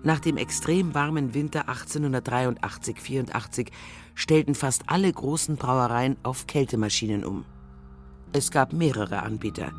Nach 0.04 0.18
dem 0.18 0.36
extrem 0.36 0.94
warmen 0.94 1.34
Winter 1.34 1.68
1883-84 1.68 3.68
stellten 4.14 4.54
fast 4.54 4.82
alle 4.88 5.12
großen 5.12 5.56
Brauereien 5.56 6.16
auf 6.22 6.46
Kältemaschinen 6.46 7.24
um. 7.24 7.44
Es 8.32 8.50
gab 8.50 8.72
mehrere 8.72 9.22
Anbieter. 9.22 9.72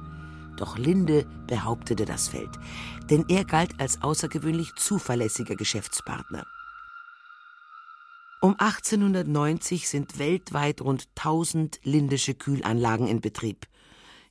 Doch 0.57 0.77
Linde 0.77 1.25
behauptete 1.48 2.05
das 2.05 2.27
Feld, 2.27 2.51
denn 3.10 3.25
er 3.27 3.45
galt 3.45 3.79
als 3.79 4.01
außergewöhnlich 4.01 4.75
zuverlässiger 4.75 5.55
Geschäftspartner. 5.55 6.45
Um 8.41 8.55
1890 8.60 9.88
sind 9.88 10.19
weltweit 10.19 10.81
rund 10.81 11.07
1000 11.15 11.79
lindische 11.83 12.33
Kühlanlagen 12.33 13.07
in 13.07 13.22
Betrieb. 13.22 13.67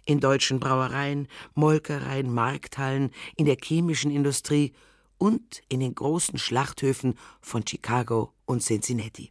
In 0.04 0.20
deutschen 0.20 0.60
Brauereien, 0.60 1.28
Molkereien, 1.54 2.32
Markthallen, 2.32 3.10
in 3.36 3.46
der 3.46 3.56
chemischen 3.56 4.10
Industrie 4.10 4.74
und 5.16 5.62
in 5.68 5.80
den 5.80 5.94
großen 5.94 6.38
Schlachthöfen 6.38 7.14
von 7.40 7.66
Chicago 7.66 8.34
und 8.44 8.62
Cincinnati. 8.62 9.30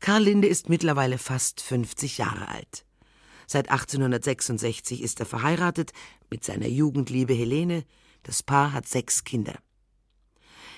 Karl 0.00 0.22
Linde 0.22 0.48
ist 0.48 0.68
mittlerweile 0.68 1.18
fast 1.18 1.60
50 1.60 2.18
Jahre 2.18 2.48
alt. 2.48 2.86
Seit 3.50 3.70
1866 3.70 5.02
ist 5.02 5.20
er 5.20 5.26
verheiratet 5.26 5.92
mit 6.28 6.44
seiner 6.44 6.68
Jugendliebe 6.68 7.32
Helene. 7.32 7.84
Das 8.22 8.42
Paar 8.42 8.74
hat 8.74 8.86
sechs 8.86 9.24
Kinder. 9.24 9.58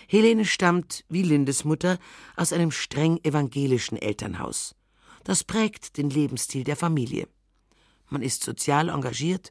Helene 0.06 0.44
stammt, 0.44 1.04
wie 1.08 1.22
Lindes 1.22 1.64
Mutter, 1.64 1.98
aus 2.36 2.52
einem 2.52 2.70
streng 2.70 3.18
evangelischen 3.24 3.98
Elternhaus. 3.98 4.76
Das 5.24 5.42
prägt 5.42 5.96
den 5.96 6.10
Lebensstil 6.10 6.62
der 6.62 6.76
Familie. 6.76 7.26
Man 8.08 8.22
ist 8.22 8.44
sozial 8.44 8.88
engagiert 8.88 9.50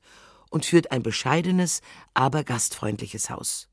und 0.50 0.66
führt 0.66 0.92
ein 0.92 1.04
bescheidenes, 1.04 1.82
aber 2.14 2.46
gastfreundliches 2.46 3.30
Haus. 3.30 3.68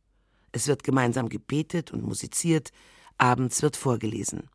Es 0.50 0.66
wird 0.66 0.82
gemeinsam 0.82 1.28
gebetet 1.28 1.92
und 1.92 2.02
musiziert, 2.02 2.72
abends 3.16 3.62
wird 3.62 3.76
vorgelesen. 3.76 4.50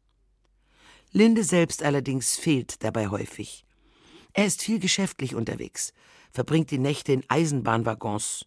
Linde 1.13 1.45
selbst 1.45 1.81
allerdings 1.81 2.35
fehlt 2.35 2.83
dabei 2.83 3.07
häufig. 3.07 3.65
Er 4.33 4.45
ist 4.45 4.61
viel 4.61 4.79
geschäftlich 4.79 5.35
unterwegs, 5.35 5.93
verbringt 6.31 6.71
die 6.71 6.77
Nächte 6.77 7.13
in 7.13 7.23
Eisenbahnwaggons 7.27 8.45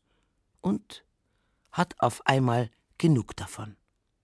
und 0.61 1.05
hat 1.73 1.95
auf 1.99 2.27
einmal 2.27 2.71
genug 2.99 3.37
davon. 3.37 3.77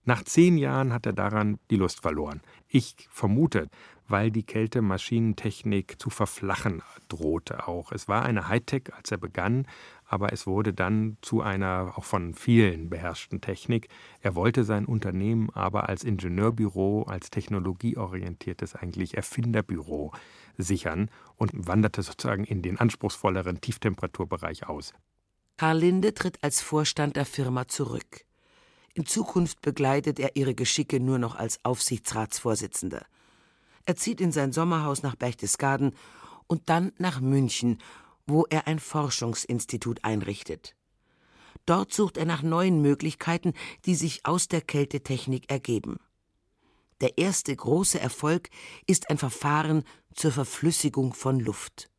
Nach 0.04 0.24
zehn 0.24 0.56
Jahren 0.56 0.92
hat 0.92 1.04
er 1.04 1.12
daran 1.12 1.58
die 1.70 1.76
Lust 1.76 2.00
verloren. 2.00 2.40
Ich 2.68 2.94
vermute, 3.10 3.68
weil 4.08 4.30
die 4.30 4.42
Kältemaschinentechnik 4.42 6.00
zu 6.00 6.10
verflachen 6.10 6.82
drohte 7.08 7.68
auch. 7.68 7.92
Es 7.92 8.08
war 8.08 8.24
eine 8.24 8.48
Hightech, 8.48 8.92
als 8.94 9.12
er 9.12 9.18
begann, 9.18 9.66
aber 10.06 10.32
es 10.32 10.46
wurde 10.46 10.72
dann 10.72 11.16
zu 11.20 11.42
einer 11.42 11.92
auch 11.96 12.04
von 12.04 12.34
vielen 12.34 12.90
beherrschten 12.90 13.40
Technik. 13.40 13.88
Er 14.20 14.34
wollte 14.34 14.64
sein 14.64 14.86
Unternehmen 14.86 15.50
aber 15.50 15.88
als 15.88 16.02
Ingenieurbüro, 16.02 17.02
als 17.02 17.30
technologieorientiertes 17.30 18.74
eigentlich 18.74 19.16
Erfinderbüro 19.16 20.12
sichern 20.56 21.10
und 21.36 21.50
wanderte 21.54 22.02
sozusagen 22.02 22.44
in 22.44 22.62
den 22.62 22.78
anspruchsvolleren 22.78 23.60
Tieftemperaturbereich 23.60 24.68
aus. 24.68 24.92
Karl 25.56 25.78
Linde 25.78 26.14
tritt 26.14 26.42
als 26.42 26.60
Vorstand 26.60 27.16
der 27.16 27.26
Firma 27.26 27.68
zurück. 27.68 28.24
In 28.94 29.06
Zukunft 29.06 29.60
begleitet 29.60 30.18
er 30.18 30.36
ihre 30.36 30.54
Geschicke 30.54 31.00
nur 31.00 31.18
noch 31.18 31.36
als 31.36 31.64
Aufsichtsratsvorsitzender. 31.64 33.04
Er 33.84 33.96
zieht 33.96 34.20
in 34.20 34.32
sein 34.32 34.52
Sommerhaus 34.52 35.02
nach 35.02 35.16
Berchtesgaden 35.16 35.94
und 36.46 36.68
dann 36.68 36.92
nach 36.98 37.20
München, 37.20 37.78
wo 38.26 38.46
er 38.48 38.66
ein 38.66 38.78
Forschungsinstitut 38.78 40.04
einrichtet. 40.04 40.74
Dort 41.66 41.92
sucht 41.92 42.16
er 42.16 42.24
nach 42.24 42.42
neuen 42.42 42.82
Möglichkeiten, 42.82 43.52
die 43.84 43.94
sich 43.94 44.26
aus 44.26 44.48
der 44.48 44.60
Kältetechnik 44.60 45.50
ergeben. 45.50 45.98
Der 47.00 47.16
erste 47.18 47.54
große 47.54 47.98
Erfolg 47.98 48.50
ist 48.86 49.10
ein 49.10 49.18
Verfahren 49.18 49.84
zur 50.14 50.32
Verflüssigung 50.32 51.14
von 51.14 51.40
Luft. 51.40 51.90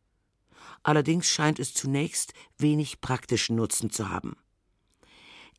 Allerdings 0.83 1.29
scheint 1.29 1.59
es 1.59 1.73
zunächst 1.73 2.33
wenig 2.57 3.01
praktischen 3.01 3.55
Nutzen 3.55 3.89
zu 3.89 4.09
haben. 4.09 4.35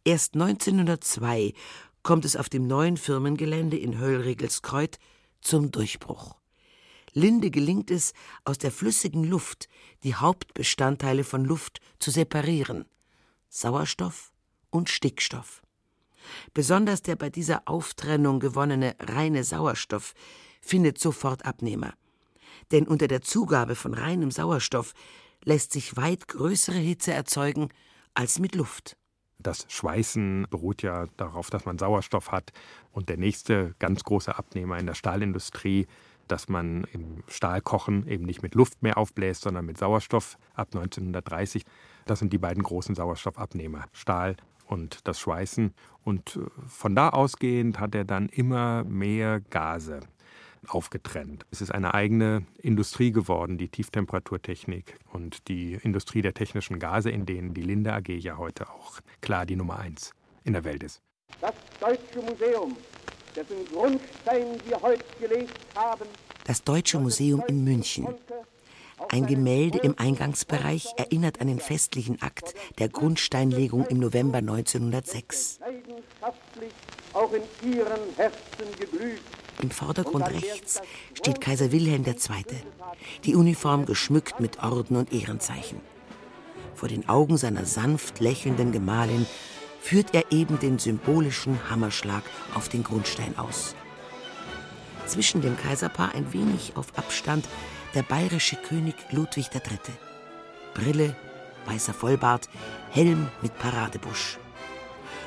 Erst 0.05 0.35
1902 0.35 1.55
kommt 2.03 2.25
es 2.25 2.37
auf 2.37 2.49
dem 2.49 2.67
neuen 2.67 2.97
Firmengelände 2.97 3.79
in 3.79 3.99
Höllregelskreuth 3.99 4.99
zum 5.41 5.71
Durchbruch. 5.71 6.37
Linde 7.13 7.51
gelingt 7.51 7.91
es, 7.91 8.15
aus 8.45 8.59
der 8.59 8.73
flüssigen 8.73 9.25
Luft 9.25 9.69
die 10.03 10.15
Hauptbestandteile 10.15 11.25
von 11.25 11.45
Luft 11.45 11.81
zu 11.99 12.11
separieren 12.11 12.87
Sauerstoff 13.49 14.33
und 14.71 14.89
Stickstoff. 14.89 15.63
Besonders 16.55 17.03
der 17.03 17.17
bei 17.17 17.31
dieser 17.31 17.63
Auftrennung 17.67 18.41
gewonnene 18.41 18.95
reine 18.99 19.45
Sauerstoff 19.45 20.15
findet 20.61 20.99
sofort 20.99 21.45
Abnehmer. 21.45 21.95
Denn 22.71 22.87
unter 22.87 23.09
der 23.09 23.23
Zugabe 23.23 23.75
von 23.75 23.95
reinem 23.95 24.31
Sauerstoff 24.31 24.95
lässt 25.45 25.73
sich 25.73 25.97
weit 25.97 26.29
größere 26.29 26.79
Hitze 26.79 27.13
erzeugen 27.13 27.69
als 28.15 28.39
mit 28.39 28.55
Luft. 28.55 28.97
Das 29.39 29.67
Schweißen 29.69 30.47
beruht 30.51 30.83
ja 30.83 31.07
darauf, 31.17 31.51
dass 31.51 31.65
man 31.65 31.79
Sauerstoff 31.79 32.31
hat. 32.31 32.53
Und 32.93 33.09
der 33.09 33.17
nächste 33.17 33.75
ganz 33.81 34.05
große 34.05 34.37
Abnehmer 34.37 34.79
in 34.79 34.87
der 34.87 34.95
Stahlindustrie, 34.95 35.89
dass 36.29 36.49
man 36.49 36.85
im 36.93 37.25
Stahlkochen 37.29 38.07
eben 38.07 38.25
nicht 38.25 38.43
mit 38.43 38.55
Luft 38.55 38.83
mehr 38.83 38.97
aufbläst, 38.97 39.43
sondern 39.43 39.67
mit 39.67 39.79
Sauerstoff 39.79 40.39
ab 40.55 40.69
1930. 40.73 41.65
Das 42.07 42.21
sind 42.21 42.33
die 42.33 42.39
beiden 42.39 42.63
großen 42.63 42.95
Sauerstoffabnehmer, 42.95 43.87
Stahl 43.93 44.37
und 44.67 45.07
das 45.07 45.21
Schweißen. 45.21 45.75
Und 46.05 46.37
äh, 46.37 46.41
von 46.69 46.95
da 46.95 47.11
ausgehend 47.11 47.79
hat 47.79 47.95
er 47.95 48.05
dann 48.05 48.29
immer 48.29 48.85
mehr 48.85 49.41
Gase 49.41 50.01
aufgetrennt. 50.69 51.45
Es 51.51 51.61
ist 51.61 51.73
eine 51.73 51.95
eigene 51.95 52.47
Industrie 52.59 53.11
geworden, 53.11 53.59
die 53.59 53.69
Tieftemperaturtechnik 53.69 54.99
und 55.13 55.49
die 55.49 55.75
Industrie 55.75 56.23
der 56.23 56.35
technischen 56.35 56.79
Gase, 56.79 57.11
in 57.11 57.27
denen 57.27 57.55
die 57.55 57.63
Linde 57.63 57.93
AG 57.93 58.09
ja 58.09 58.37
heute 58.37 58.71
auch 58.71 59.01
klar 59.21 59.45
die 59.45 59.57
Nummer 59.57 59.79
eins 59.79 60.13
in 60.45 60.53
der 60.53 60.65
Welt 60.65 60.83
ist. 60.83 61.03
Das 61.41 61.55
Deutsche 61.81 62.21
Museum, 62.21 62.77
dessen 63.35 63.65
Grundstein 63.73 64.47
wir 64.67 64.81
heute 64.81 65.05
gelegt 65.21 65.59
haben. 65.75 66.07
Das 66.45 66.63
Deutsche 66.63 66.99
Museum 66.99 67.43
in 67.49 67.65
München. 67.65 68.07
Ein 69.09 69.27
Gemälde 69.27 69.79
im 69.79 69.95
Eingangsbereich 69.99 70.95
erinnert 70.97 71.41
an 71.41 71.49
den 71.49 71.61
festlichen 71.61 72.21
Akt 72.23 72.55
der 72.79 72.89
Grundsteinlegung 72.89 73.87
im 73.87 73.99
November 73.99 74.39
1906. 74.39 75.61
Auch 77.13 77.33
in 77.33 77.43
ihren 77.73 78.17
Herzen 78.17 78.79
geblüht 78.79 79.21
im 79.61 79.71
Vordergrund 79.71 80.29
rechts 80.29 80.81
steht 81.15 81.41
Kaiser 81.41 81.71
Wilhelm 81.71 82.05
II., 82.05 82.17
die 83.25 83.37
Uniform 83.37 83.87
geschmückt 83.87 84.41
mit 84.41 84.63
Orden 84.63 84.97
und 84.97 85.13
Ehrenzeichen. 85.13 85.81
Vor 86.75 86.89
den 86.89 87.09
Augen 87.09 87.37
seiner 87.37 87.65
sanft 87.65 88.19
lächelnden 88.19 88.73
Gemahlin 88.73 89.27
führt 89.81 90.15
er 90.15 90.33
eben 90.33 90.59
den 90.59 90.79
symbolischen 90.79 91.71
Hammerschlag 91.71 92.23
auf 92.55 92.69
den 92.69 92.83
Grundstein 92.83 93.39
aus. 93.39 93.77
Zwischen 95.07 95.43
dem 95.43 95.57
Kaiserpaar 95.57 96.15
ein 96.15 96.33
wenig 96.33 96.73
auf 96.77 96.97
Abstand 96.97 97.47
der 97.95 98.03
bayerische 98.03 98.57
König 98.57 98.95
Ludwig 99.11 99.51
III. 99.55 99.79
Brille, 100.75 101.17
weißer 101.67 101.93
Vollbart, 101.93 102.49
Helm 102.91 103.29
mit 103.43 103.59
Paradebusch. 103.59 104.39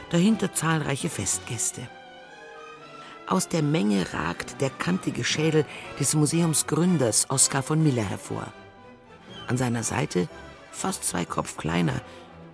Dahinter 0.10 0.54
zahlreiche 0.54 1.10
Festgäste. 1.10 1.88
Aus 3.28 3.48
der 3.48 3.64
Menge 3.64 4.14
ragt 4.14 4.62
der 4.62 4.70
kantige 4.70 5.24
Schädel 5.24 5.66
des 6.00 6.14
Museumsgründers 6.14 7.30
Oskar 7.30 7.64
von 7.64 7.82
Miller 7.82 8.04
hervor. 8.04 8.46
An 9.48 9.58
seiner 9.58 9.84
Seite, 9.84 10.28
fast 10.72 11.04
zwei 11.04 11.26
Kopf 11.26 11.58
kleiner, 11.58 12.02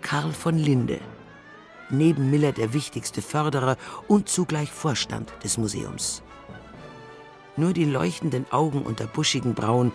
Karl 0.01 0.31
von 0.31 0.57
Linde. 0.57 0.99
Neben 1.89 2.29
Miller 2.29 2.53
der 2.53 2.73
wichtigste 2.73 3.21
Förderer 3.21 3.77
und 4.07 4.29
zugleich 4.29 4.71
Vorstand 4.71 5.31
des 5.43 5.57
Museums. 5.57 6.23
Nur 7.61 7.73
die 7.73 7.85
leuchtenden 7.85 8.51
Augen 8.51 8.81
unter 8.81 9.05
buschigen 9.05 9.53
Brauen 9.53 9.91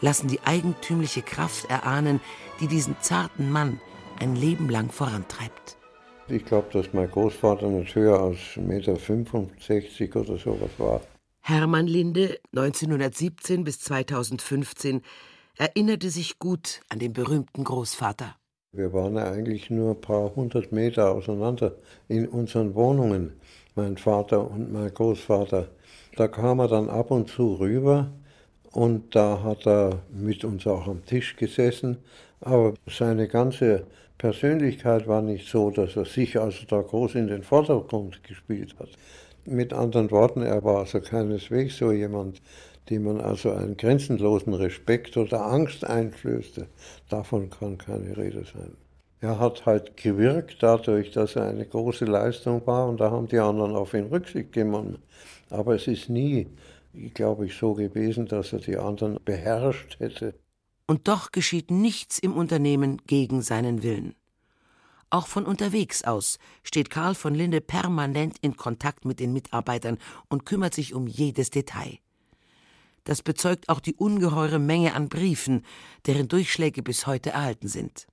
lassen 0.00 0.26
die 0.26 0.40
eigentümliche 0.40 1.22
Kraft 1.22 1.64
erahnen, 1.70 2.20
die 2.60 2.66
diesen 2.66 2.96
zarten 3.00 3.52
Mann 3.52 3.80
ein 4.18 4.34
Leben 4.34 4.68
lang 4.68 4.90
vorantreibt. 4.90 5.76
Ich 6.26 6.44
glaube, 6.44 6.72
dass 6.72 6.92
mein 6.92 7.08
Großvater 7.08 7.68
nicht 7.68 7.94
höher 7.94 8.18
als 8.18 8.38
1,65 8.56 10.00
Meter 10.00 10.20
oder 10.22 10.38
sowas 10.38 10.70
war. 10.78 11.02
Hermann 11.38 11.86
Linde, 11.86 12.40
1917 12.50 13.62
bis 13.62 13.78
2015, 13.78 15.00
erinnerte 15.56 16.10
sich 16.10 16.40
gut 16.40 16.80
an 16.88 16.98
den 16.98 17.12
berühmten 17.12 17.62
Großvater. 17.62 18.34
Wir 18.72 18.92
waren 18.92 19.18
eigentlich 19.18 19.70
nur 19.70 19.92
ein 19.92 20.00
paar 20.00 20.34
hundert 20.34 20.72
Meter 20.72 21.12
auseinander 21.12 21.76
in 22.08 22.26
unseren 22.26 22.74
Wohnungen, 22.74 23.34
mein 23.76 23.98
Vater 23.98 24.50
und 24.50 24.72
mein 24.72 24.92
Großvater. 24.92 25.68
Da 26.16 26.28
kam 26.28 26.60
er 26.60 26.68
dann 26.68 26.88
ab 26.88 27.10
und 27.10 27.28
zu 27.28 27.54
rüber 27.54 28.12
und 28.70 29.16
da 29.16 29.42
hat 29.42 29.66
er 29.66 30.02
mit 30.12 30.44
uns 30.44 30.66
auch 30.66 30.86
am 30.86 31.04
Tisch 31.04 31.34
gesessen. 31.36 31.98
Aber 32.40 32.74
seine 32.86 33.26
ganze 33.26 33.86
Persönlichkeit 34.18 35.08
war 35.08 35.22
nicht 35.22 35.48
so, 35.48 35.70
dass 35.70 35.96
er 35.96 36.04
sich 36.04 36.38
also 36.38 36.66
da 36.68 36.80
groß 36.82 37.16
in 37.16 37.26
den 37.26 37.42
Vordergrund 37.42 38.22
gespielt 38.22 38.76
hat. 38.78 38.90
Mit 39.44 39.72
anderen 39.72 40.10
Worten, 40.10 40.42
er 40.42 40.62
war 40.62 40.78
also 40.80 41.00
keineswegs 41.00 41.78
so 41.78 41.90
jemand, 41.90 42.40
dem 42.90 43.04
man 43.04 43.20
also 43.20 43.50
einen 43.50 43.76
grenzenlosen 43.76 44.54
Respekt 44.54 45.16
oder 45.16 45.44
Angst 45.44 45.84
einflößte. 45.84 46.68
Davon 47.08 47.50
kann 47.50 47.76
keine 47.76 48.16
Rede 48.16 48.44
sein. 48.44 48.83
Er 49.20 49.38
hat 49.38 49.64
halt 49.64 49.96
gewirkt 49.96 50.62
dadurch, 50.62 51.10
dass 51.12 51.36
er 51.36 51.48
eine 51.48 51.66
große 51.66 52.04
Leistung 52.04 52.66
war 52.66 52.88
und 52.88 53.00
da 53.00 53.10
haben 53.10 53.28
die 53.28 53.38
anderen 53.38 53.74
auf 53.74 53.94
ihn 53.94 54.06
Rücksicht 54.06 54.52
genommen. 54.52 54.98
Aber 55.50 55.74
es 55.74 55.86
ist 55.86 56.08
nie, 56.08 56.46
glaube 57.14 57.46
ich, 57.46 57.56
so 57.56 57.74
gewesen, 57.74 58.26
dass 58.26 58.52
er 58.52 58.58
die 58.58 58.76
anderen 58.76 59.18
beherrscht 59.24 59.98
hätte. 60.00 60.34
Und 60.86 61.08
doch 61.08 61.32
geschieht 61.32 61.70
nichts 61.70 62.18
im 62.18 62.34
Unternehmen 62.34 63.00
gegen 63.06 63.40
seinen 63.40 63.82
Willen. 63.82 64.14
Auch 65.14 65.28
von 65.28 65.46
unterwegs 65.46 66.02
aus 66.02 66.38
steht 66.64 66.90
Karl 66.90 67.14
von 67.14 67.34
Linde 67.34 67.60
permanent 67.60 68.36
in 68.40 68.56
Kontakt 68.56 69.04
mit 69.04 69.20
den 69.20 69.32
Mitarbeitern 69.32 69.98
und 70.28 70.44
kümmert 70.44 70.74
sich 70.74 70.92
um 70.92 71.06
jedes 71.06 71.50
Detail. 71.50 71.98
Das 73.04 73.22
bezeugt 73.22 73.68
auch 73.68 73.80
die 73.80 73.94
ungeheure 73.94 74.58
Menge 74.58 74.94
an 74.94 75.08
Briefen, 75.08 75.64
deren 76.06 76.26
Durchschläge 76.26 76.82
bis 76.82 77.06
heute 77.06 77.30
erhalten 77.30 77.68
sind. 77.68 78.06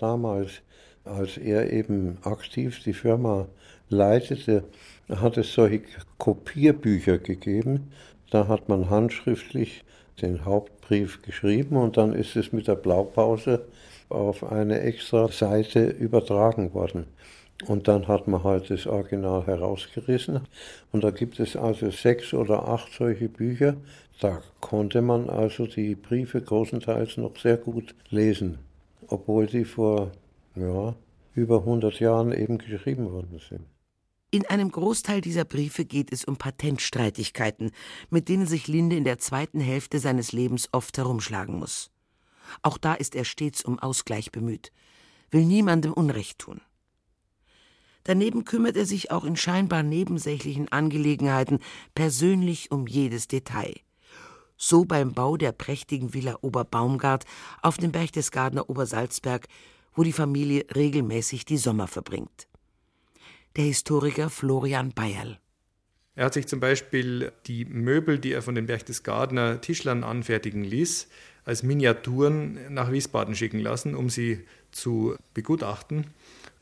Damals, 0.00 0.62
als 1.04 1.36
er 1.36 1.70
eben 1.70 2.16
aktiv 2.22 2.82
die 2.82 2.94
Firma 2.94 3.48
leitete, 3.90 4.64
hat 5.10 5.36
es 5.36 5.52
solche 5.52 5.82
Kopierbücher 6.16 7.18
gegeben. 7.18 7.92
Da 8.30 8.48
hat 8.48 8.70
man 8.70 8.88
handschriftlich 8.88 9.84
den 10.22 10.46
Hauptbrief 10.46 11.20
geschrieben 11.20 11.76
und 11.76 11.98
dann 11.98 12.14
ist 12.14 12.34
es 12.34 12.50
mit 12.50 12.66
der 12.66 12.76
Blaupause 12.76 13.66
auf 14.08 14.50
eine 14.50 14.80
extra 14.80 15.28
Seite 15.28 15.88
übertragen 15.88 16.72
worden. 16.72 17.04
Und 17.66 17.86
dann 17.86 18.08
hat 18.08 18.26
man 18.26 18.42
halt 18.42 18.70
das 18.70 18.86
Original 18.86 19.46
herausgerissen. 19.46 20.40
Und 20.92 21.04
da 21.04 21.10
gibt 21.10 21.40
es 21.40 21.56
also 21.56 21.90
sechs 21.90 22.32
oder 22.32 22.66
acht 22.66 22.90
solche 22.94 23.28
Bücher. 23.28 23.76
Da 24.18 24.40
konnte 24.60 25.02
man 25.02 25.28
also 25.28 25.66
die 25.66 25.94
Briefe 25.94 26.40
großenteils 26.40 27.18
noch 27.18 27.36
sehr 27.36 27.58
gut 27.58 27.94
lesen, 28.08 28.58
obwohl 29.10 29.48
sie 29.48 29.64
vor 29.64 30.12
ja, 30.54 30.94
über 31.34 31.58
100 31.58 32.00
Jahren 32.00 32.32
eben 32.32 32.58
geschrieben 32.58 33.10
worden 33.10 33.40
sind. 33.48 33.66
In 34.32 34.46
einem 34.46 34.70
Großteil 34.70 35.20
dieser 35.20 35.44
Briefe 35.44 35.84
geht 35.84 36.12
es 36.12 36.24
um 36.24 36.36
Patentstreitigkeiten, 36.36 37.72
mit 38.10 38.28
denen 38.28 38.46
sich 38.46 38.68
Linde 38.68 38.96
in 38.96 39.04
der 39.04 39.18
zweiten 39.18 39.60
Hälfte 39.60 39.98
seines 39.98 40.30
Lebens 40.30 40.68
oft 40.70 40.96
herumschlagen 40.98 41.58
muss. 41.58 41.90
Auch 42.62 42.78
da 42.78 42.94
ist 42.94 43.16
er 43.16 43.24
stets 43.24 43.64
um 43.64 43.78
Ausgleich 43.80 44.30
bemüht, 44.30 44.70
will 45.30 45.44
niemandem 45.44 45.92
Unrecht 45.92 46.38
tun. 46.38 46.60
Daneben 48.04 48.44
kümmert 48.44 48.76
er 48.76 48.86
sich 48.86 49.10
auch 49.10 49.24
in 49.24 49.36
scheinbar 49.36 49.82
nebensächlichen 49.82 50.68
Angelegenheiten 50.68 51.58
persönlich 51.94 52.70
um 52.70 52.86
jedes 52.86 53.28
Detail. 53.28 53.74
So 54.62 54.84
beim 54.84 55.14
Bau 55.14 55.38
der 55.38 55.52
prächtigen 55.52 56.12
Villa 56.12 56.36
Oberbaumgart 56.42 57.24
auf 57.62 57.78
dem 57.78 57.92
Berchtesgadener 57.92 58.68
Obersalzberg, 58.68 59.46
wo 59.94 60.02
die 60.02 60.12
Familie 60.12 60.66
regelmäßig 60.74 61.46
die 61.46 61.56
Sommer 61.56 61.86
verbringt 61.86 62.46
der 63.56 63.64
Historiker 63.64 64.30
Florian 64.30 64.92
Bayerl. 64.92 65.38
Er 66.14 66.26
hat 66.26 66.34
sich 66.34 66.46
zum 66.46 66.60
Beispiel 66.60 67.32
die 67.46 67.64
Möbel, 67.64 68.18
die 68.18 68.32
er 68.32 68.42
von 68.42 68.54
den 68.54 68.66
Berchtesgadener 68.66 69.60
Tischlern 69.60 70.04
anfertigen 70.04 70.64
ließ, 70.64 71.08
als 71.44 71.62
Miniaturen 71.62 72.72
nach 72.72 72.92
Wiesbaden 72.92 73.34
schicken 73.34 73.60
lassen, 73.60 73.94
um 73.94 74.10
sie 74.10 74.44
zu 74.70 75.16
begutachten 75.34 76.06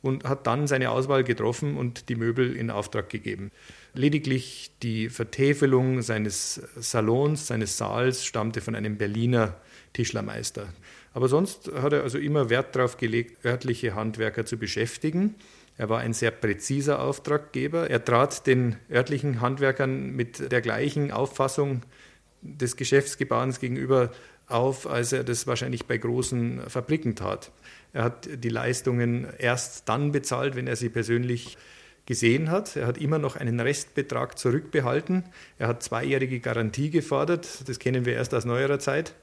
und 0.01 0.25
hat 0.25 0.47
dann 0.47 0.67
seine 0.67 0.91
Auswahl 0.91 1.25
getroffen 1.25 1.77
und 1.77 2.09
die 2.09 2.15
Möbel 2.15 2.55
in 2.55 2.71
Auftrag 2.71 3.11
gegeben. 3.11 3.51
Lediglich 3.99 4.71
die 4.83 5.09
Vertäfelung 5.09 6.03
seines 6.03 6.63
Salons, 6.77 7.49
seines 7.49 7.77
Saals 7.77 8.25
stammte 8.25 8.61
von 8.61 8.75
einem 8.75 8.97
Berliner 8.97 9.57
Tischlermeister. 9.93 10.69
Aber 11.15 11.29
sonst 11.29 11.71
hat 11.73 11.93
er 11.93 12.03
also 12.03 12.19
immer 12.19 12.49
Wert 12.49 12.77
darauf 12.77 12.97
gelegt, 12.97 13.45
örtliche 13.45 13.95
Handwerker 13.95 14.47
zu 14.47 14.57
beschäftigen 14.57 15.35
er 15.79 15.89
war 15.89 16.01
ein 16.01 16.13
sehr 16.13 16.33
präziser 16.33 17.01
Auftraggeber. 17.01 17.89
Er 17.89 18.05
trat 18.05 18.49
den 18.49 18.77
örtlichen 18.91 19.41
Handwerkern 19.41 20.11
mit 20.11 20.51
der 20.51 20.61
gleichen 20.61 21.13
Auffassung 21.13 21.83
des 22.43 22.77
Geschäftsgebaren 22.77 23.53
gegenüber 23.53 24.11
auf, 24.49 24.89
als 24.89 25.13
er 25.13 25.23
das 25.23 25.47
wahrscheinlich 25.47 25.87
bei 25.87 25.97
großen 25.97 26.69
Fabriken 26.69 27.15
tat. 27.15 27.53
Er 27.93 28.03
hat 28.03 28.29
die 28.43 28.49
Leistungen 28.49 29.29
erst 29.39 29.89
dann 29.89 30.11
bezahlt, 30.11 30.57
wenn 30.57 30.67
er 30.67 30.75
sie 30.75 30.89
persönlich 30.89 31.57
gesehen 32.09 32.51
hat. 32.51 32.75
Er 32.75 32.87
hat 32.89 32.99
immer 32.99 33.19
noch 33.19 33.37
einen 33.37 33.61
Restbetrag 33.61 34.37
zurückbehalten. 34.39 35.25
Er 35.59 35.69
hat 35.69 35.83
zweijährige 35.83 36.41
Garantie 36.41 36.91
gefordert. 36.91 37.69
Das 37.69 37.79
kennen 37.79 38.05
wir 38.05 38.15
erst 38.15 38.35
aus 38.35 38.45
neuerer 38.45 38.81
Zeit. 38.81 39.15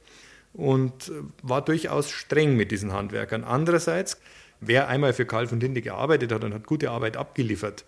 Und 0.54 1.12
war 1.42 1.66
durchaus 1.66 2.10
streng 2.10 2.56
mit 2.56 2.72
diesen 2.72 2.94
Handwerkern. 2.94 3.44
Andererseits 3.44 4.22
wer 4.60 4.88
einmal 4.88 5.14
für 5.14 5.26
Karl 5.26 5.48
von 5.48 5.60
Linde 5.60 5.82
gearbeitet 5.82 6.32
hat 6.32 6.44
und 6.44 6.54
hat 6.54 6.66
gute 6.66 6.92
Arbeit 6.92 7.18
abgeliefert, 7.18 7.86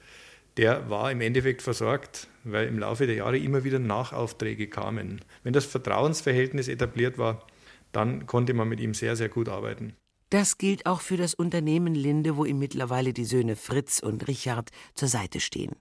der 0.57 0.89
war 0.89 1.11
im 1.11 1.21
Endeffekt 1.21 1.61
versorgt, 1.61 2.27
weil 2.43 2.67
im 2.67 2.79
Laufe 2.79 3.05
der 3.05 3.15
Jahre 3.15 3.37
immer 3.37 3.63
wieder 3.63 3.79
Nachaufträge 3.79 4.67
kamen. 4.67 5.21
Wenn 5.43 5.53
das 5.53 5.65
Vertrauensverhältnis 5.65 6.67
etabliert 6.67 7.17
war, 7.17 7.45
dann 7.91 8.25
konnte 8.25 8.53
man 8.53 8.67
mit 8.67 8.79
ihm 8.79 8.93
sehr, 8.93 9.15
sehr 9.15 9.29
gut 9.29 9.49
arbeiten. 9.49 9.93
Das 10.29 10.57
gilt 10.57 10.85
auch 10.85 11.01
für 11.01 11.17
das 11.17 11.33
Unternehmen 11.33 11.95
Linde, 11.95 12.35
wo 12.35 12.43
ihm 12.43 12.59
mittlerweile 12.59 13.13
die 13.13 13.25
Söhne 13.25 13.55
Fritz 13.55 13.99
und 13.99 14.27
Richard 14.27 14.71
zur 14.93 15.07
Seite 15.07 15.39
stehen. 15.39 15.75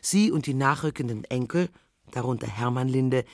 Sie 0.00 0.30
und 0.30 0.46
die 0.46 0.54
nachrückenden 0.54 1.24
Enkel, 1.24 1.68
darunter 2.10 2.48
Hermann 2.48 2.88
Linde, 2.88 3.24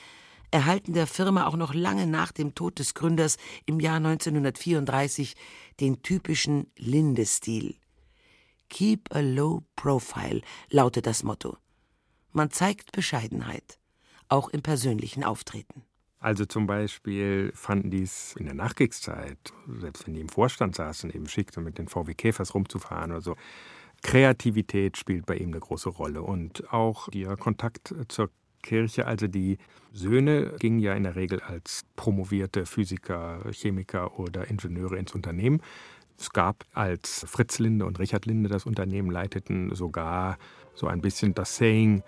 erhalten 0.51 0.93
der 0.93 1.07
Firma 1.07 1.47
auch 1.47 1.55
noch 1.55 1.73
lange 1.73 2.07
nach 2.07 2.31
dem 2.31 2.55
Tod 2.55 2.79
des 2.79 2.93
Gründers 2.93 3.37
im 3.65 3.79
Jahr 3.79 3.97
1934 3.97 5.35
den 5.79 6.01
typischen 6.01 6.71
Linde-Stil. 6.77 7.75
Keep 8.69 9.13
a 9.13 9.19
low 9.19 9.63
profile 9.75 10.41
lautet 10.69 11.07
das 11.07 11.23
Motto. 11.23 11.57
Man 12.31 12.51
zeigt 12.51 12.91
Bescheidenheit, 12.91 13.79
auch 14.27 14.49
im 14.49 14.61
persönlichen 14.61 15.23
Auftreten. 15.23 15.83
Also 16.25 16.45
zum 16.45 16.65
Beispiel 16.65 17.51
fanden 17.53 17.91
die 17.91 18.01
es 18.01 18.35
in 18.35 18.45
der 18.45 18.55
Nachkriegszeit, 18.55 19.37
selbst 19.79 20.07
wenn 20.07 20.15
die 20.15 20.21
im 20.21 20.29
Vorstand 20.29 20.73
saßen, 20.73 21.11
eben 21.11 21.27
schickte, 21.27 21.61
mit 21.61 21.77
den 21.77 21.87
VW 21.87 22.15
Käfers 22.15 22.55
rumzufahren 22.55 23.11
oder 23.11 23.21
so. 23.21 23.35
Kreativität 24.01 24.97
spielt 24.97 25.27
bei 25.27 25.35
ihm 25.35 25.49
eine 25.49 25.59
große 25.59 25.87
Rolle 25.87 26.23
und 26.23 26.73
auch 26.73 27.09
der 27.09 27.37
Kontakt 27.37 27.93
zur 28.07 28.31
Kirche. 28.63 29.05
Also 29.05 29.27
die 29.27 29.59
Söhne 29.93 30.55
gingen 30.57 30.79
ja 30.79 30.95
in 30.95 31.03
der 31.03 31.15
Regel 31.15 31.41
als 31.41 31.83
promovierte 31.95 32.65
Physiker, 32.65 33.43
Chemiker 33.51 34.17
oder 34.17 34.49
Ingenieure 34.49 34.97
ins 34.97 35.13
Unternehmen. 35.13 35.61
Es 36.17 36.31
gab, 36.31 36.65
als 36.73 37.23
Fritz 37.29 37.59
Linde 37.59 37.85
und 37.85 37.99
Richard 37.99 38.25
Linde 38.25 38.49
das 38.49 38.65
Unternehmen 38.65 39.11
leiteten, 39.11 39.75
sogar 39.75 40.39
so 40.73 40.87
ein 40.87 41.01
bisschen 41.01 41.35
das 41.35 41.55
Saying, 41.57 42.01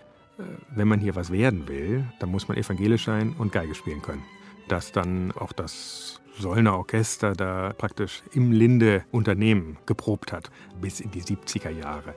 wenn 0.76 0.88
man 0.88 1.00
hier 1.00 1.16
was 1.16 1.32
werden 1.32 1.68
will, 1.68 2.06
dann 2.20 2.30
muss 2.30 2.48
man 2.48 2.58
evangelisch 2.58 3.06
sein 3.06 3.36
und 3.38 3.52
Geige 3.52 3.76
spielen 3.76 4.02
können. 4.02 4.24
Dass 4.68 4.92
dann 4.92 5.32
auch 5.32 5.52
das 5.52 6.22
Sollner 6.38 6.78
Orchester 6.78 7.34
da 7.34 7.74
praktisch 7.74 8.22
im 8.34 8.52
Linde 8.52 9.04
Unternehmen 9.12 9.78
geprobt 9.86 10.32
hat, 10.32 10.52
bis 10.80 11.00
in 11.00 11.10
die 11.12 11.24
70er 11.24 11.72
Jahre. 11.72 12.14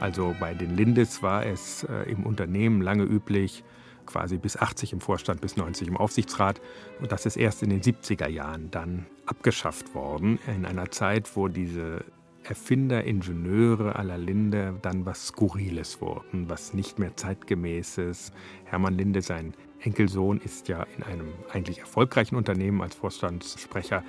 Also 0.00 0.34
bei 0.38 0.54
den 0.54 0.76
Lindes 0.76 1.22
war 1.22 1.44
es 1.44 1.82
äh, 1.84 2.10
im 2.10 2.24
Unternehmen 2.24 2.82
lange 2.82 3.02
üblich, 3.02 3.64
quasi 4.06 4.38
bis 4.38 4.56
80 4.56 4.92
im 4.92 5.00
Vorstand, 5.00 5.40
bis 5.40 5.56
90 5.56 5.88
im 5.88 5.96
Aufsichtsrat. 5.96 6.60
Und 7.00 7.12
das 7.12 7.26
ist 7.26 7.36
erst 7.36 7.62
in 7.62 7.70
den 7.70 7.82
70er 7.82 8.28
Jahren 8.28 8.70
dann 8.70 9.06
abgeschafft 9.28 9.94
worden, 9.94 10.38
in 10.46 10.64
einer 10.64 10.90
Zeit, 10.90 11.36
wo 11.36 11.48
diese 11.48 12.04
Erfinder, 12.42 13.04
Ingenieure 13.04 13.96
aller 13.96 14.16
Linde 14.16 14.78
dann 14.80 15.04
was 15.04 15.28
Skurriles 15.28 16.00
wurden, 16.00 16.48
was 16.48 16.72
nicht 16.72 16.98
mehr 16.98 17.14
zeitgemäßes. 17.14 18.32
Hermann 18.64 18.94
Linde, 18.94 19.20
sein 19.20 19.54
Enkelsohn, 19.80 20.38
ist 20.38 20.68
ja 20.68 20.86
in 20.96 21.02
einem 21.02 21.28
eigentlich 21.52 21.80
erfolgreichen 21.80 22.36
Unternehmen 22.36 22.80
als 22.80 22.94
Vorstandssprecher 22.94 24.02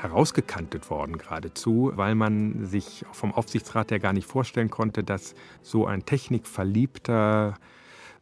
herausgekantet 0.00 0.88
worden 0.90 1.18
geradezu, 1.18 1.92
weil 1.94 2.14
man 2.14 2.64
sich 2.64 3.04
vom 3.12 3.32
Aufsichtsrat 3.32 3.90
ja 3.90 3.98
gar 3.98 4.14
nicht 4.14 4.26
vorstellen 4.26 4.70
konnte, 4.70 5.04
dass 5.04 5.34
so 5.60 5.86
ein 5.86 6.06
technikverliebter 6.06 7.54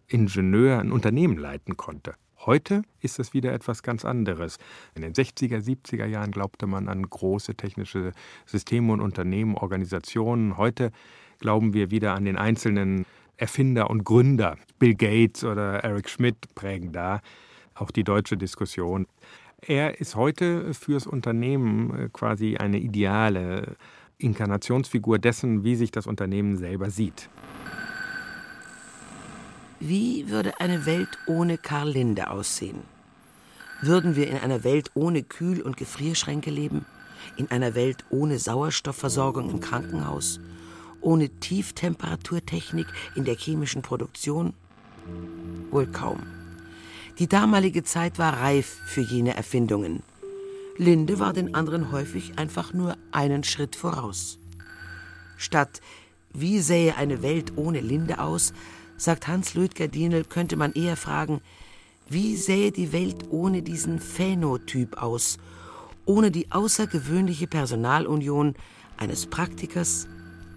Ingenieur 0.09 0.81
ein 0.81 0.91
Unternehmen 0.91 1.39
leiten 1.39 1.77
konnte. 1.77 2.15
Heute 2.47 2.83
ist 3.01 3.19
es 3.19 3.35
wieder 3.35 3.53
etwas 3.53 3.83
ganz 3.83 4.07
anderes. 4.07 4.57
In 4.95 5.03
den 5.03 5.13
60er, 5.13 5.59
70er 5.59 6.07
Jahren 6.07 6.31
glaubte 6.31 6.67
man 6.67 6.89
an 6.89 7.03
große 7.03 7.55
technische 7.55 8.13
Systeme 8.47 8.95
und 8.95 9.03
Unternehmen, 9.03 9.57
Organisationen. 9.57 10.57
Heute 10.57 10.91
glauben 11.39 11.75
wir 11.75 11.91
wieder 11.91 12.15
an 12.15 12.25
den 12.25 12.39
einzelnen 12.39 13.05
Erfinder 13.37 13.91
und 13.91 14.05
Gründer. 14.05 14.57
Bill 14.79 14.95
Gates 14.95 15.45
oder 15.45 15.85
Eric 15.85 16.09
Schmidt 16.09 16.55
prägen 16.55 16.93
da 16.93 17.21
auch 17.75 17.91
die 17.91 18.05
deutsche 18.05 18.39
Diskussion. 18.39 19.07
Er 19.61 20.01
ist 20.01 20.17
heute 20.17 20.73
fürs 20.73 21.07
Unternehmen 21.07 21.95
äh, 21.95 22.09
quasi 22.11 22.57
eine 22.57 22.79
ideale 22.79 23.77
Inkarnationsfigur 24.17 25.19
dessen, 25.19 25.63
wie 25.65 25.75
sich 25.75 25.91
das 25.91 26.07
Unternehmen 26.07 26.57
selber 26.57 26.89
sieht. 26.89 27.29
Wie 29.83 30.29
würde 30.29 30.61
eine 30.61 30.85
Welt 30.85 31.09
ohne 31.27 31.57
Karl 31.57 31.89
Linde 31.93 32.29
aussehen? 32.29 32.83
Würden 33.81 34.15
wir 34.15 34.29
in 34.29 34.37
einer 34.37 34.63
Welt 34.63 34.91
ohne 34.93 35.23
Kühl- 35.23 35.63
und 35.63 35.79
Gefrierschränke 35.79 36.51
leben? 36.51 36.85
In 37.39 37.51
einer 37.51 37.75
Welt 37.75 38.05
ohne 38.11 38.39
Sauerstoffversorgung 38.39 39.49
im 39.49 39.61
Krankenhaus? 39.61 40.39
Ohne 41.01 41.31
Tieftemperaturtechnik 41.31 42.89
in 43.15 43.25
der 43.25 43.37
chemischen 43.37 43.81
Produktion? 43.81 44.53
Wohl 45.71 45.87
kaum. 45.87 46.27
Die 47.19 47.27
damalige 47.27 47.83
Zeit 47.83 48.19
war 48.19 48.35
reif 48.35 48.81
für 48.85 49.01
jene 49.01 49.35
Erfindungen. 49.35 50.03
Linde 50.77 51.19
war 51.19 51.33
den 51.33 51.55
anderen 51.55 51.91
häufig 51.91 52.39
einfach 52.39 52.75
nur 52.75 52.99
einen 53.13 53.45
Schritt 53.45 53.77
voraus. 53.77 54.39
Statt 55.39 55.81
Wie 56.35 56.61
sähe 56.61 56.99
eine 56.99 57.23
Welt 57.23 57.55
ohne 57.57 57.81
Linde 57.81 58.19
aus, 58.19 58.53
sagt 59.01 59.29
Hans 59.29 59.55
Lödger 59.55 59.89
Dienel, 59.89 60.25
könnte 60.25 60.57
man 60.57 60.73
eher 60.73 60.97
fragen, 60.97 61.41
wie 62.09 62.37
sähe 62.37 62.71
die 62.71 62.93
Welt 62.93 63.25
ohne 63.31 63.63
diesen 63.63 63.99
Phänotyp 63.99 65.01
aus, 65.01 65.39
ohne 66.05 66.31
die 66.31 66.51
außergewöhnliche 66.53 67.47
Personalunion 67.47 68.55
eines 68.99 69.27
Praktikers, 69.27 70.07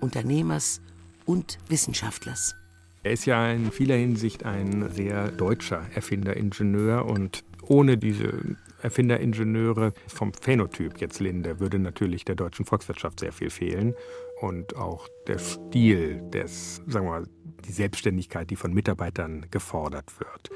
Unternehmers 0.01 0.81
und 1.25 1.57
Wissenschaftlers. 1.69 2.55
Er 3.03 3.13
ist 3.13 3.25
ja 3.25 3.49
in 3.51 3.71
vieler 3.71 3.95
Hinsicht 3.95 4.45
ein 4.45 4.89
sehr 4.93 5.31
deutscher 5.31 5.81
Erfinderingenieur 5.93 7.05
und 7.05 7.43
ohne 7.61 7.97
diese 7.97 8.57
Erfinderingenieure 8.81 9.93
vom 10.07 10.33
Phänotyp 10.33 10.99
jetzt 10.99 11.21
Linde 11.21 11.61
würde 11.61 11.79
natürlich 11.79 12.25
der 12.25 12.35
deutschen 12.35 12.65
Volkswirtschaft 12.65 13.21
sehr 13.21 13.31
viel 13.31 13.49
fehlen 13.49 13.93
und 14.43 14.75
auch 14.75 15.07
der 15.27 15.39
Stil 15.39 16.21
des, 16.33 16.81
sagen 16.85 17.05
wir 17.05 17.11
mal, 17.11 17.27
die 17.65 17.71
Selbstständigkeit, 17.71 18.49
die 18.49 18.57
von 18.57 18.73
Mitarbeitern 18.73 19.45
gefordert 19.51 20.19
wird. 20.19 20.49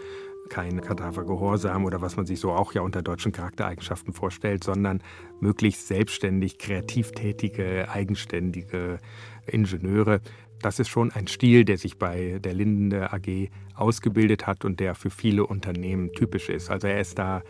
Kein 0.49 0.81
Kadavergehorsam 0.81 1.85
oder 1.85 2.01
was 2.01 2.17
man 2.17 2.25
sich 2.25 2.41
so 2.41 2.51
auch 2.51 2.73
ja 2.73 2.81
unter 2.81 3.01
deutschen 3.01 3.31
Charaktereigenschaften 3.31 4.13
vorstellt, 4.13 4.65
sondern 4.65 5.01
möglichst 5.39 5.87
selbstständig, 5.87 6.57
kreativ 6.57 7.11
tätige, 7.13 7.87
eigenständige 7.89 8.99
Ingenieure. 9.45 10.19
Das 10.61 10.79
ist 10.79 10.89
schon 10.89 11.11
ein 11.11 11.27
Stil, 11.27 11.63
der 11.63 11.77
sich 11.77 11.97
bei 11.97 12.39
der 12.39 12.53
Linde 12.53 13.13
AG 13.13 13.49
ausgebildet 13.73 14.47
hat 14.47 14.65
und 14.65 14.81
der 14.81 14.95
für 14.95 15.09
viele 15.09 15.45
Unternehmen 15.45 16.11
typisch 16.11 16.49
ist. 16.49 16.69
Also 16.69 16.87
er 16.87 16.99
ist 16.99 17.17
da 17.19 17.41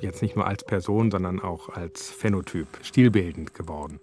jetzt 0.00 0.20
nicht 0.20 0.34
nur 0.34 0.48
als 0.48 0.64
Person, 0.64 1.12
sondern 1.12 1.38
auch 1.38 1.68
als 1.68 2.10
Phänotyp 2.10 2.66
stilbildend 2.82 3.54
geworden. 3.54 4.00